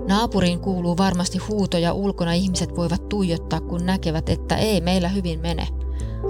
Naapuriin 0.08 0.60
kuuluu 0.60 0.97
varmasti 0.97 1.38
huutoja 1.38 1.93
ulkona 1.93 2.34
ihmiset 2.34 2.76
voivat 2.76 3.10
tuijottaa, 3.10 3.62
kun 3.62 3.86
näkevät, 3.86 4.30
että 4.30 4.56
ei 4.56 4.82
meillä 4.82 5.10
hyvin 5.10 5.39
mene. 5.39 5.67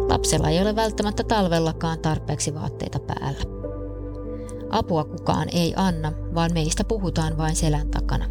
Lapsella 0.10 0.50
ei 0.50 0.62
ole 0.62 0.76
välttämättä 0.76 1.24
talvellakaan 1.24 2.00
tarpeeksi 2.00 2.54
vaatteita 2.54 3.00
päällä. 3.00 3.40
Apua 4.70 5.04
kukaan 5.04 5.48
ei 5.54 5.74
anna, 5.76 6.14
vaan 6.36 6.54
meistä 6.54 6.84
puhutaan 6.84 7.38
vain 7.38 7.56
selän 7.56 7.90
takana. 7.90 8.26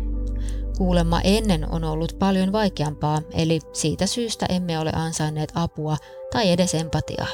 Kuulemma 0.79 1.21
ennen 1.21 1.71
on 1.71 1.85
ollut 1.85 2.17
paljon 2.19 2.53
vaikeampaa, 2.53 3.23
eli 3.33 3.61
siitä 3.73 4.07
syystä 4.07 4.47
emme 4.49 4.79
ole 4.79 4.93
ansainneet 4.95 5.53
apua 5.55 5.97
tai 6.33 6.51
edes 6.51 6.75
empatiaa. 6.75 7.33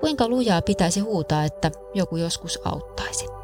Kuinka 0.00 0.28
lujaa 0.28 0.62
pitäisi 0.62 1.00
huutaa, 1.00 1.44
että 1.44 1.70
joku 1.94 2.16
joskus 2.16 2.60
auttaisi? 2.64 3.35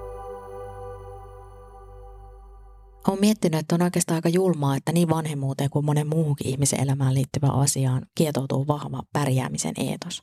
Olen 3.09 3.21
miettinyt, 3.21 3.61
että 3.61 3.75
on 3.75 3.83
oikeastaan 3.83 4.15
aika 4.15 4.29
julmaa, 4.29 4.77
että 4.77 4.93
niin 4.93 5.09
vanhemmuuteen 5.09 5.71
kuin 5.71 5.85
monen 5.85 6.07
muuhunkin 6.07 6.49
ihmisen 6.49 6.81
elämään 6.81 7.15
liittyvään 7.15 7.55
asiaan 7.55 8.07
kietoutuu 8.15 8.67
vahva 8.67 9.03
pärjäämisen 9.12 9.75
eetos. 9.77 10.23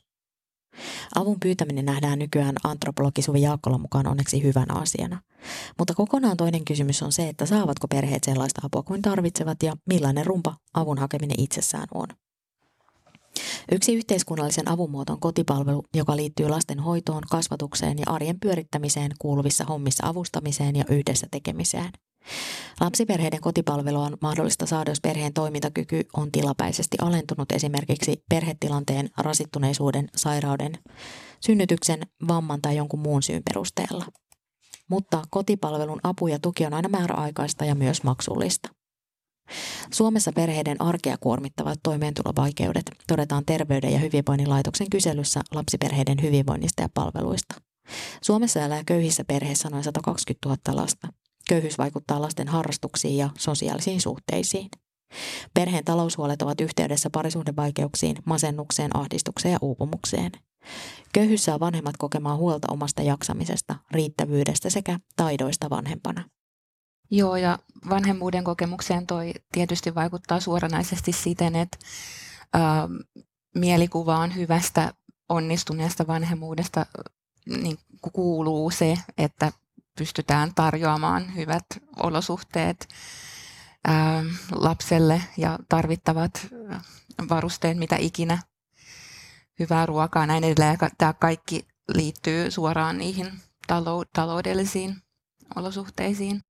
Avun 1.14 1.40
pyytäminen 1.40 1.84
nähdään 1.84 2.18
nykyään 2.18 2.56
antropologi 2.64 3.22
Suvi 3.22 3.42
Jaakkola 3.42 3.78
mukaan 3.78 4.06
onneksi 4.06 4.42
hyvänä 4.42 4.74
asiana. 4.74 5.20
Mutta 5.78 5.94
kokonaan 5.94 6.36
toinen 6.36 6.64
kysymys 6.64 7.02
on 7.02 7.12
se, 7.12 7.28
että 7.28 7.46
saavatko 7.46 7.88
perheet 7.88 8.24
sellaista 8.24 8.60
apua 8.64 8.82
kuin 8.82 9.02
tarvitsevat 9.02 9.62
ja 9.62 9.72
millainen 9.86 10.26
rumpa 10.26 10.56
avun 10.74 10.98
hakeminen 10.98 11.40
itsessään 11.40 11.86
on. 11.94 12.06
Yksi 13.72 13.94
yhteiskunnallisen 13.94 14.68
avun 14.68 14.90
muoto 14.90 15.12
on 15.12 15.20
kotipalvelu, 15.20 15.82
joka 15.94 16.16
liittyy 16.16 16.48
lasten 16.48 16.80
hoitoon, 16.80 17.22
kasvatukseen 17.30 17.98
ja 17.98 18.04
arjen 18.06 18.40
pyörittämiseen 18.40 19.10
kuuluvissa 19.18 19.64
hommissa 19.64 20.06
avustamiseen 20.06 20.76
ja 20.76 20.84
yhdessä 20.88 21.26
tekemiseen– 21.30 21.90
Lapsiperheiden 22.80 23.40
kotipalvelu 23.40 24.00
on 24.00 24.16
mahdollista 24.20 24.66
saada, 24.66 24.90
jos 24.90 25.00
perheen 25.00 25.32
toimintakyky 25.32 26.00
on 26.16 26.32
tilapäisesti 26.32 26.96
alentunut 27.00 27.52
esimerkiksi 27.52 28.24
perhetilanteen 28.28 29.10
rasittuneisuuden, 29.18 30.08
sairauden, 30.16 30.78
synnytyksen, 31.40 32.06
vamman 32.28 32.62
tai 32.62 32.76
jonkun 32.76 33.00
muun 33.00 33.22
syyn 33.22 33.42
perusteella. 33.48 34.04
Mutta 34.90 35.22
kotipalvelun 35.30 36.00
apu 36.02 36.26
ja 36.26 36.38
tuki 36.38 36.66
on 36.66 36.74
aina 36.74 36.88
määräaikaista 36.88 37.64
ja 37.64 37.74
myös 37.74 38.02
maksullista. 38.02 38.68
Suomessa 39.92 40.32
perheiden 40.32 40.82
arkea 40.82 41.16
kuormittavat 41.20 41.78
toimeentulovaikeudet 41.82 42.90
todetaan 43.06 43.44
Terveyden 43.46 43.92
ja 43.92 43.98
hyvinvoinnin 43.98 44.50
laitoksen 44.50 44.90
kyselyssä 44.90 45.40
lapsiperheiden 45.54 46.22
hyvinvoinnista 46.22 46.82
ja 46.82 46.88
palveluista. 46.94 47.54
Suomessa 48.22 48.60
elää 48.60 48.82
köyhissä 48.86 49.24
perheissä 49.24 49.70
noin 49.70 49.84
120 49.84 50.48
000 50.48 50.82
lasta. 50.82 51.08
Köyhyys 51.50 51.78
vaikuttaa 51.78 52.20
lasten 52.22 52.48
harrastuksiin 52.48 53.16
ja 53.16 53.30
sosiaalisiin 53.38 54.00
suhteisiin. 54.00 54.68
Perheen 55.54 55.84
taloushuolet 55.84 56.42
ovat 56.42 56.60
yhteydessä 56.60 57.10
parisuhdevaikeuksiin, 57.10 58.16
masennukseen, 58.24 58.96
ahdistukseen 58.96 59.52
ja 59.52 59.58
uupumukseen. 59.62 60.32
Köyhyys 61.12 61.44
saa 61.44 61.60
vanhemmat 61.60 61.96
kokemaan 61.96 62.38
huolta 62.38 62.68
omasta 62.70 63.02
jaksamisesta, 63.02 63.76
riittävyydestä 63.90 64.70
sekä 64.70 65.00
taidoista 65.16 65.70
vanhempana. 65.70 66.24
Joo, 67.10 67.36
ja 67.36 67.58
vanhemmuuden 67.90 68.44
kokemukseen 68.44 69.06
toi 69.06 69.32
tietysti 69.52 69.94
vaikuttaa 69.94 70.40
suoranaisesti 70.40 71.12
siten, 71.12 71.56
että 71.56 71.78
ää, 72.52 72.88
mielikuvaan 73.54 74.36
hyvästä 74.36 74.94
onnistuneesta 75.28 76.06
vanhemmuudesta 76.06 76.86
niin 77.62 77.78
kuuluu 78.12 78.70
se, 78.70 78.98
että 79.18 79.52
pystytään 80.00 80.52
tarjoamaan 80.54 81.34
hyvät 81.34 81.64
olosuhteet 81.96 82.88
ää, 83.84 84.24
lapselle 84.52 85.22
ja 85.36 85.58
tarvittavat 85.68 86.46
varusteet, 87.28 87.78
mitä 87.78 87.96
ikinä, 87.96 88.38
hyvää 89.58 89.86
ruokaa, 89.86 90.26
näin 90.26 90.44
edelleen. 90.44 90.78
Tämä 90.98 91.12
kaikki 91.12 91.66
liittyy 91.94 92.50
suoraan 92.50 92.98
niihin 92.98 93.26
taloudellisiin 94.12 94.96
olosuhteisiin. 95.56 96.40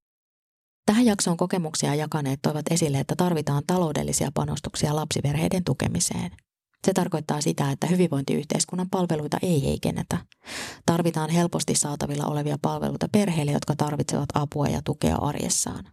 Tähän 0.87 1.07
jaksoon 1.07 1.37
kokemuksia 1.37 1.95
jakaneet 1.95 2.43
toivat 2.43 2.67
esille, 2.71 2.99
että 2.99 3.15
tarvitaan 3.17 3.63
taloudellisia 3.67 4.31
panostuksia 4.35 4.97
lapsiperheiden 4.97 5.65
tukemiseen– 5.65 6.31
se 6.87 6.93
tarkoittaa 6.93 7.41
sitä, 7.41 7.71
että 7.71 7.87
hyvinvointiyhteiskunnan 7.87 8.91
palveluita 8.91 9.39
ei 9.43 9.65
heikennetä. 9.65 10.19
Tarvitaan 10.87 11.31
helposti 11.31 11.75
saatavilla 11.75 12.27
olevia 12.27 12.59
palveluita 12.63 13.09
perheille, 13.13 13.53
jotka 13.53 13.77
tarvitsevat 13.77 14.29
apua 14.35 14.67
ja 14.67 14.81
tukea 14.85 15.17
arjessaan. 15.17 15.85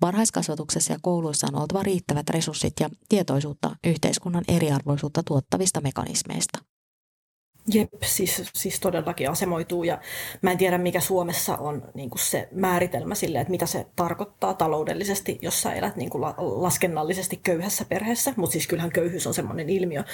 Varhaiskasvatuksessa 0.00 0.92
ja 0.92 0.98
kouluissa 1.02 1.46
on 1.46 1.60
oltava 1.60 1.82
riittävät 1.82 2.30
resurssit 2.30 2.72
ja 2.80 2.90
tietoisuutta 3.08 3.76
yhteiskunnan 3.86 4.44
eriarvoisuutta 4.48 5.22
tuottavista 5.22 5.80
mekanismeista. 5.80 6.58
Jep, 7.74 7.88
siis, 8.04 8.42
siis 8.54 8.80
todellakin 8.80 9.30
asemoituu 9.30 9.84
ja 9.84 9.98
mä 10.42 10.50
en 10.50 10.58
tiedä 10.58 10.78
mikä 10.78 11.00
Suomessa 11.00 11.56
on 11.56 11.82
niin 11.94 12.10
kuin 12.10 12.20
se 12.20 12.48
määritelmä 12.52 13.14
sille, 13.14 13.40
että 13.40 13.50
mitä 13.50 13.66
se 13.66 13.86
tarkoittaa 13.96 14.54
taloudellisesti, 14.54 15.38
jos 15.42 15.62
sä 15.62 15.72
elät 15.72 15.96
niin 15.96 16.10
kuin 16.10 16.22
laskennallisesti 16.38 17.40
köyhässä 17.42 17.84
perheessä, 17.84 18.32
mutta 18.36 18.52
siis 18.52 18.66
kyllähän 18.66 18.92
köyhyys 18.92 19.26
on 19.26 19.34
semmoinen 19.34 19.68
ilmiö, 19.68 20.04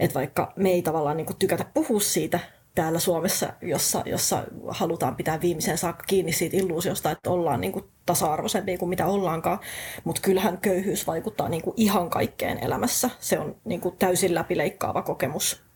että 0.00 0.14
vaikka 0.14 0.52
me 0.56 0.70
ei 0.70 0.82
tavallaan 0.82 1.16
niin 1.16 1.26
kuin 1.26 1.36
tykätä 1.36 1.64
puhua 1.74 2.00
siitä, 2.00 2.40
täällä 2.74 2.98
Suomessa, 2.98 3.52
jossa, 3.62 4.02
jossa 4.06 4.44
halutaan 4.68 5.16
pitää 5.16 5.40
viimeisen 5.40 5.78
saakka 5.78 6.04
kiinni 6.06 6.32
siitä 6.32 6.56
illuusiosta, 6.56 7.10
että 7.10 7.30
ollaan 7.30 7.60
niin 7.60 7.72
kuin 7.72 7.84
tasa-arvoisempi 8.06 8.78
kuin 8.78 8.88
mitä 8.88 9.06
ollaankaan. 9.06 9.58
Mutta 10.04 10.22
kyllähän 10.22 10.58
köyhyys 10.58 11.06
vaikuttaa 11.06 11.48
niin 11.48 11.62
kuin 11.62 11.74
ihan 11.76 12.10
kaikkeen 12.10 12.58
elämässä. 12.64 13.10
Se 13.20 13.38
on 13.38 13.56
niin 13.64 13.80
kuin 13.80 13.96
täysin 13.96 14.34
läpileikkaava 14.34 15.02
kokemus 15.02 15.69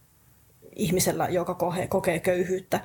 ihmisellä, 0.77 1.29
joka 1.29 1.57
kokee, 1.89 2.19
köyhyyttä. 2.19 2.81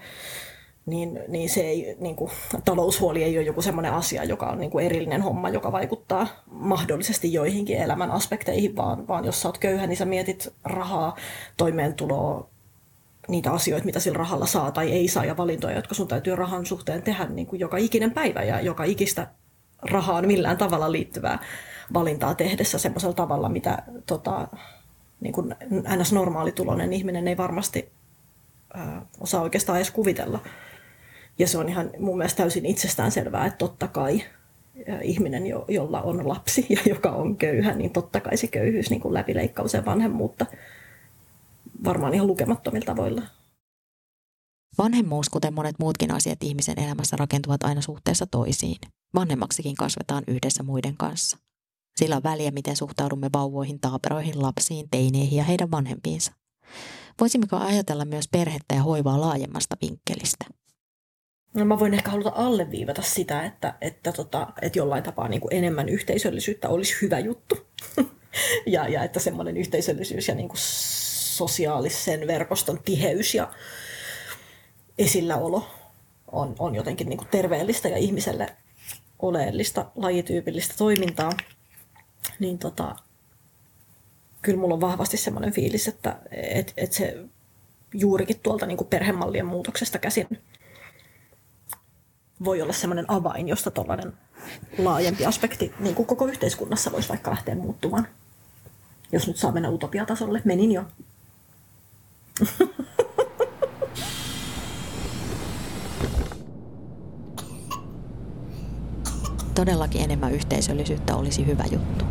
Niin, 0.86 1.19
niin 1.28 1.49
se 1.49 1.62
ei, 1.62 1.95
niin 1.99 2.15
kuin, 2.15 2.32
taloushuoli 2.65 3.23
ei 3.23 3.38
ole 3.38 3.45
joku 3.45 3.62
sellainen 3.62 3.93
asia, 3.93 4.23
joka 4.23 4.45
on 4.45 4.60
niin 4.60 4.71
kuin 4.71 4.86
erillinen 4.86 5.21
homma, 5.21 5.49
joka 5.49 5.71
vaikuttaa 5.71 6.28
mahdollisesti 6.52 7.34
joihinkin 7.34 7.78
elämän 7.78 8.12
aspekteihin, 8.12 8.75
vaan, 8.75 9.08
vaan 9.08 9.25
jos 9.25 9.41
sä 9.41 9.47
oot 9.47 9.58
köyhä, 9.58 9.88
niin 9.88 9.97
sä 9.97 10.06
mietit 10.06 10.54
rahaa, 10.63 11.15
toimeentuloa, 11.58 12.49
niitä 13.30 13.52
asioita, 13.52 13.86
mitä 13.86 13.99
sillä 13.99 14.17
rahalla 14.17 14.45
saa 14.45 14.71
tai 14.71 14.91
ei 14.91 15.08
saa 15.08 15.25
ja 15.25 15.38
valintoja, 15.38 15.75
jotka 15.75 15.95
sun 15.95 16.08
täytyy 16.08 16.36
rahan 16.36 16.65
suhteen 16.65 17.02
tehdä 17.02 17.25
niin 17.25 17.47
kuin 17.47 17.60
joka 17.60 17.78
ikinen 17.78 18.12
päivä 18.12 18.43
ja 18.43 18.62
joka 18.62 18.84
ikistä 18.84 19.28
rahaan 19.82 20.28
millään 20.28 20.58
tavalla 20.58 20.91
liittyvää 20.91 21.39
valintaa 21.93 22.36
tehdessä 22.36 22.78
semmoisella 22.78 23.13
tavalla, 23.13 23.49
mitä 23.49 23.84
tota, 24.06 24.47
niin 25.19 25.34
kuin 25.34 25.55
ns. 25.99 26.13
normaalituloinen 26.13 26.93
ihminen 26.93 27.27
ei 27.27 27.38
varmasti 27.38 27.91
ää, 28.73 29.05
osaa 29.19 29.41
oikeastaan 29.41 29.77
edes 29.77 29.91
kuvitella. 29.91 30.39
Ja 31.39 31.47
se 31.47 31.58
on 31.58 31.69
ihan 31.69 31.89
mun 31.99 32.17
mielestä 32.17 32.38
täysin 32.38 32.65
itsestään 32.65 33.12
selvää, 33.12 33.45
että 33.45 33.58
totta 33.58 33.88
kai 33.88 34.21
ihminen, 35.01 35.47
jo, 35.47 35.65
jolla 35.67 36.01
on 36.01 36.27
lapsi 36.27 36.65
ja 36.69 36.82
joka 36.86 37.12
on 37.12 37.38
köyhä, 37.38 37.73
niin 37.73 37.91
totta 37.91 38.19
kai 38.19 38.38
se 38.38 38.47
köyhyys 38.47 38.89
niin 38.89 39.01
kuin 39.01 39.13
läpileikkaus 39.13 39.73
ja 39.73 39.86
vanhemmuutta 39.86 40.45
varmaan 41.84 42.13
ihan 42.13 42.27
lukemattomilla 42.27 42.86
tavoilla. 42.86 43.21
Vanhemmuus, 44.77 45.29
kuten 45.29 45.53
monet 45.53 45.75
muutkin 45.79 46.12
asiat 46.12 46.43
ihmisen 46.43 46.79
elämässä, 46.79 47.17
rakentuvat 47.17 47.63
aina 47.63 47.82
suhteessa 47.82 48.27
toisiin. 48.27 48.77
Vanhemmaksikin 49.15 49.75
kasvetaan 49.75 50.23
yhdessä 50.27 50.63
muiden 50.63 50.97
kanssa. 50.97 51.38
Sillä 51.95 52.15
on 52.15 52.23
väliä, 52.23 52.52
miten 52.52 52.75
suhtaudumme 52.75 53.30
vauvoihin, 53.34 53.80
taaperoihin, 53.80 54.41
lapsiin, 54.41 54.89
teineihin 54.91 55.38
ja 55.38 55.43
heidän 55.43 55.71
vanhempiinsa. 55.71 56.32
Voisimmeko 57.21 57.58
ajatella 57.58 58.06
myös 58.06 58.28
perhettä 58.32 58.75
ja 58.75 58.84
hoivaa 58.84 59.21
laajemmasta 59.21 59.75
vinkkelistä? 59.82 60.45
No 61.54 61.65
mä 61.65 61.80
voin 61.80 61.93
ehkä 61.93 62.12
haluta 62.12 62.32
alleviivata 62.36 63.02
sitä, 63.02 63.45
että, 63.45 63.73
että, 63.82 64.12
tota, 64.12 64.47
että 64.62 64.80
jollain 64.80 65.04
tapaa 65.04 65.28
niin 65.28 65.41
kuin 65.41 65.54
enemmän 65.54 65.89
yhteisöllisyyttä 65.89 66.69
olisi 66.69 66.95
hyvä 67.02 67.19
juttu. 67.19 67.56
ja, 68.65 68.88
ja 68.88 69.04
että 69.04 69.19
semmoinen 69.19 69.58
yhteisöllisyys 69.58 70.28
ja 70.28 70.36
niin 70.36 70.47
kuin 70.47 70.60
sosiaalisen 70.60 72.28
verkoston 72.28 72.80
tiheys 72.84 73.36
ja 73.36 73.54
esilläolo 74.97 75.67
on, 76.32 76.56
on 76.60 76.75
jotenkin 76.75 77.10
niin 77.10 77.17
kuin 77.17 77.28
terveellistä 77.32 77.89
ja 77.89 77.97
ihmiselle 77.97 78.47
oleellista 79.19 79.91
lajityypillistä 79.95 80.73
toimintaa, 80.78 81.32
niin 82.39 82.60
tota, 82.60 82.95
kyllä 84.41 84.60
mulla 84.60 84.73
on 84.73 84.82
vahvasti 84.82 85.17
semmoinen 85.17 85.53
fiilis, 85.53 85.88
että 85.88 86.19
et, 86.32 86.73
et 86.77 86.93
se 86.93 87.25
juurikin 87.93 88.39
tuolta 88.39 88.65
niin 88.65 88.77
kuin 88.77 88.88
perhemallien 88.88 89.45
muutoksesta 89.45 89.99
käsin 89.99 90.27
voi 92.43 92.62
olla 92.62 92.73
semmoinen 92.73 93.05
avain, 93.08 93.47
josta 93.47 93.71
tuollainen 93.71 94.13
laajempi 94.77 95.25
aspekti 95.25 95.73
niin 95.79 95.95
kuin 95.95 96.05
koko 96.05 96.25
yhteiskunnassa 96.25 96.91
voisi 96.91 97.10
vaikka 97.10 97.32
lähteä 97.32 97.55
muuttumaan. 97.55 98.08
Jos 99.12 99.27
nyt 99.27 99.38
saa 99.38 99.51
mennä 99.51 99.69
utopiatasolle, 99.69 100.41
menin 100.45 100.71
jo. 100.71 100.84
Todellakin 109.60 110.02
enemmän 110.02 110.32
yhteisöllisyyttä 110.32 111.15
olisi 111.15 111.45
hyvä 111.45 111.63
juttu. 111.72 112.06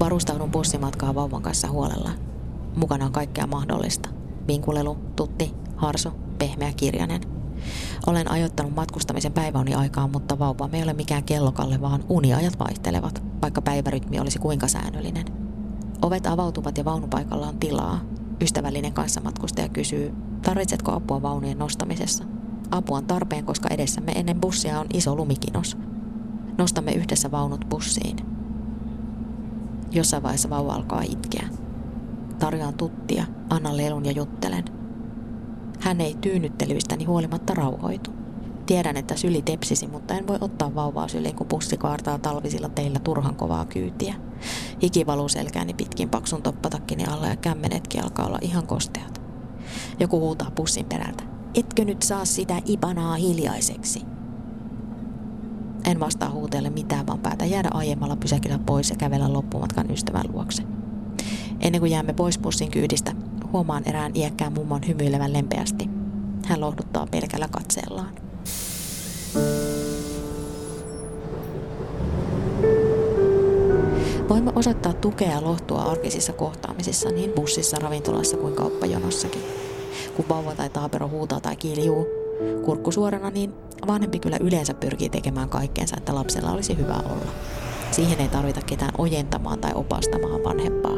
Varustaudun 0.00 0.50
bussimatkaa 0.50 1.14
vauvan 1.14 1.42
kanssa 1.42 1.68
huolella. 1.68 2.10
Mukana 2.76 3.06
on 3.06 3.12
kaikkea 3.12 3.46
mahdollista. 3.46 4.08
Vinkulelu, 4.48 4.98
tutti, 5.16 5.54
harso, 5.76 6.12
pehmeä 6.38 6.72
kirjanen. 6.76 7.20
Olen 8.06 8.30
ajoittanut 8.30 8.74
matkustamisen 8.74 9.32
päiväuni 9.32 9.74
aikaan, 9.74 10.10
mutta 10.10 10.38
vauva 10.38 10.68
ei 10.72 10.82
ole 10.82 10.92
mikään 10.92 11.24
kellokalle, 11.24 11.80
vaan 11.80 12.04
uniajat 12.08 12.58
vaihtelevat, 12.58 13.22
vaikka 13.42 13.62
päivärytmi 13.62 14.20
olisi 14.20 14.38
kuinka 14.38 14.68
säännöllinen. 14.68 15.24
Ovet 16.02 16.26
avautuvat 16.26 16.78
ja 16.78 16.84
vaunupaikalla 16.84 17.46
on 17.46 17.58
tilaa, 17.58 18.00
Ystävällinen 18.40 18.92
kanssamatkustaja 18.92 19.68
kysyy, 19.68 20.14
tarvitsetko 20.42 20.92
apua 20.92 21.22
vaunujen 21.22 21.58
nostamisessa? 21.58 22.24
Apu 22.70 22.94
on 22.94 23.06
tarpeen, 23.06 23.44
koska 23.44 23.68
edessämme 23.68 24.12
ennen 24.12 24.40
bussia 24.40 24.80
on 24.80 24.86
iso 24.92 25.16
lumikinos. 25.16 25.76
Nostamme 26.60 26.92
yhdessä 26.92 27.30
vaunut 27.30 27.68
bussiin. 27.68 28.16
Jossain 29.92 30.22
vaiheessa 30.22 30.50
vauva 30.50 30.74
alkaa 30.74 31.02
itkeä. 31.02 31.48
Tarjoan 32.38 32.74
tuttia, 32.74 33.24
annan 33.50 33.76
lelun 33.76 34.04
ja 34.04 34.12
juttelen. 34.12 34.64
Hän 35.80 36.00
ei 36.00 36.16
tyynnyttelyistäni 36.20 37.04
huolimatta 37.04 37.54
rauhoitu. 37.54 38.10
Tiedän, 38.66 38.96
että 38.96 39.16
syli 39.16 39.42
tepsisi, 39.42 39.86
mutta 39.86 40.14
en 40.14 40.26
voi 40.26 40.38
ottaa 40.40 40.74
vauvaa 40.74 41.08
syliin, 41.08 41.36
kun 41.36 41.46
pussi 41.46 41.76
kaartaa 41.76 42.18
talvisilla 42.18 42.68
teillä 42.68 42.98
turhan 42.98 43.36
kovaa 43.36 43.64
kyytiä. 43.64 44.14
Hiki 44.82 45.06
valuu 45.06 45.28
selkääni 45.28 45.74
pitkin 45.74 46.10
paksun 46.10 46.42
toppatakkini 46.42 47.04
alla 47.04 47.26
ja 47.26 47.36
kämmenetkin 47.36 48.04
alkaa 48.04 48.26
olla 48.26 48.38
ihan 48.40 48.66
kosteat. 48.66 49.22
Joku 50.00 50.20
huutaa 50.20 50.50
pussin 50.50 50.86
perältä. 50.86 51.24
Etkö 51.54 51.84
nyt 51.84 52.02
saa 52.02 52.24
sitä 52.24 52.62
ipanaa 52.64 53.14
hiljaiseksi? 53.14 54.09
En 55.90 56.00
vastaa 56.00 56.30
huuteelle 56.30 56.70
mitään, 56.70 57.06
vaan 57.06 57.18
päätä 57.18 57.44
jäädä 57.44 57.68
aiemmalla 57.74 58.16
pysäkillä 58.16 58.58
pois 58.58 58.90
ja 58.90 58.96
kävellä 58.96 59.32
loppumatkan 59.32 59.90
ystävän 59.90 60.24
luokse. 60.32 60.62
Ennen 61.60 61.80
kuin 61.80 61.92
jäämme 61.92 62.12
pois 62.12 62.38
pussin 62.38 62.70
kyydistä, 62.70 63.12
huomaan 63.52 63.82
erään 63.86 64.12
iäkkään 64.14 64.52
mummon 64.52 64.80
hymyilevän 64.88 65.32
lempeästi. 65.32 65.90
Hän 66.46 66.60
lohduttaa 66.60 67.06
pelkällä 67.10 67.48
katseellaan. 67.48 68.14
Voimme 74.28 74.52
osoittaa 74.54 74.92
tukea 74.92 75.30
ja 75.30 75.44
lohtua 75.44 75.82
arkisissa 75.82 76.32
kohtaamisissa 76.32 77.10
niin 77.10 77.32
bussissa, 77.32 77.76
ravintolassa 77.78 78.36
kuin 78.36 78.54
kauppajonossakin. 78.54 79.42
Kun 80.16 80.24
vauva 80.28 80.54
tai 80.54 80.70
taapero 80.70 81.08
huutaa 81.08 81.40
tai 81.40 81.56
kiljuu 81.56 82.06
kurkku 82.64 82.92
suorana, 82.92 83.30
niin 83.30 83.54
vanhempi 83.86 84.18
kyllä 84.18 84.36
yleensä 84.40 84.74
pyrkii 84.74 85.08
tekemään 85.08 85.48
kaikkeensa, 85.48 85.96
että 85.96 86.14
lapsella 86.14 86.52
olisi 86.52 86.76
hyvä 86.76 86.94
olla. 86.94 87.32
Siihen 87.90 88.20
ei 88.20 88.28
tarvita 88.28 88.60
ketään 88.66 88.92
ojentamaan 88.98 89.60
tai 89.60 89.72
opastamaan 89.74 90.44
vanhempaa. 90.44 90.96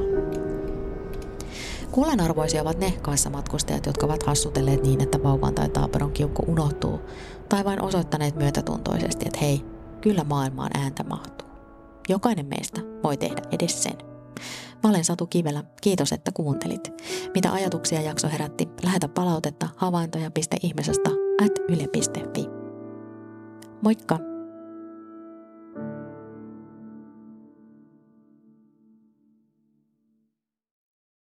Kullanarvoisia 1.92 2.62
ovat 2.62 2.78
ne 2.78 2.92
kanssamatkustajat, 3.02 3.86
jotka 3.86 4.06
ovat 4.06 4.22
hassutelleet 4.22 4.82
niin, 4.82 5.00
että 5.00 5.22
vauvan 5.22 5.54
tai 5.54 5.68
taaperon 5.68 6.12
kiukku 6.12 6.44
unohtuu, 6.46 7.00
tai 7.48 7.64
vain 7.64 7.82
osoittaneet 7.82 8.36
myötätuntoisesti, 8.36 9.26
että 9.26 9.40
hei, 9.40 9.64
kyllä 10.00 10.24
maailmaan 10.24 10.70
ääntä 10.74 11.04
mahtuu. 11.04 11.48
Jokainen 12.08 12.46
meistä 12.46 12.80
voi 13.04 13.16
tehdä 13.16 13.42
edes 13.52 13.82
sen. 13.82 13.98
Mä 14.82 14.90
olen 14.90 15.04
Satu 15.04 15.26
Kivelä. 15.26 15.64
Kiitos, 15.80 16.12
että 16.12 16.32
kuuntelit. 16.32 16.92
Mitä 17.34 17.52
ajatuksia 17.52 18.00
jakso 18.00 18.28
herätti? 18.28 18.68
Lähetä 18.84 19.08
palautetta 19.08 19.68
havaintoja.ihmisestä 19.76 21.10
at 21.44 21.58
yle.fi. 21.68 22.61
Moikka! 23.82 24.31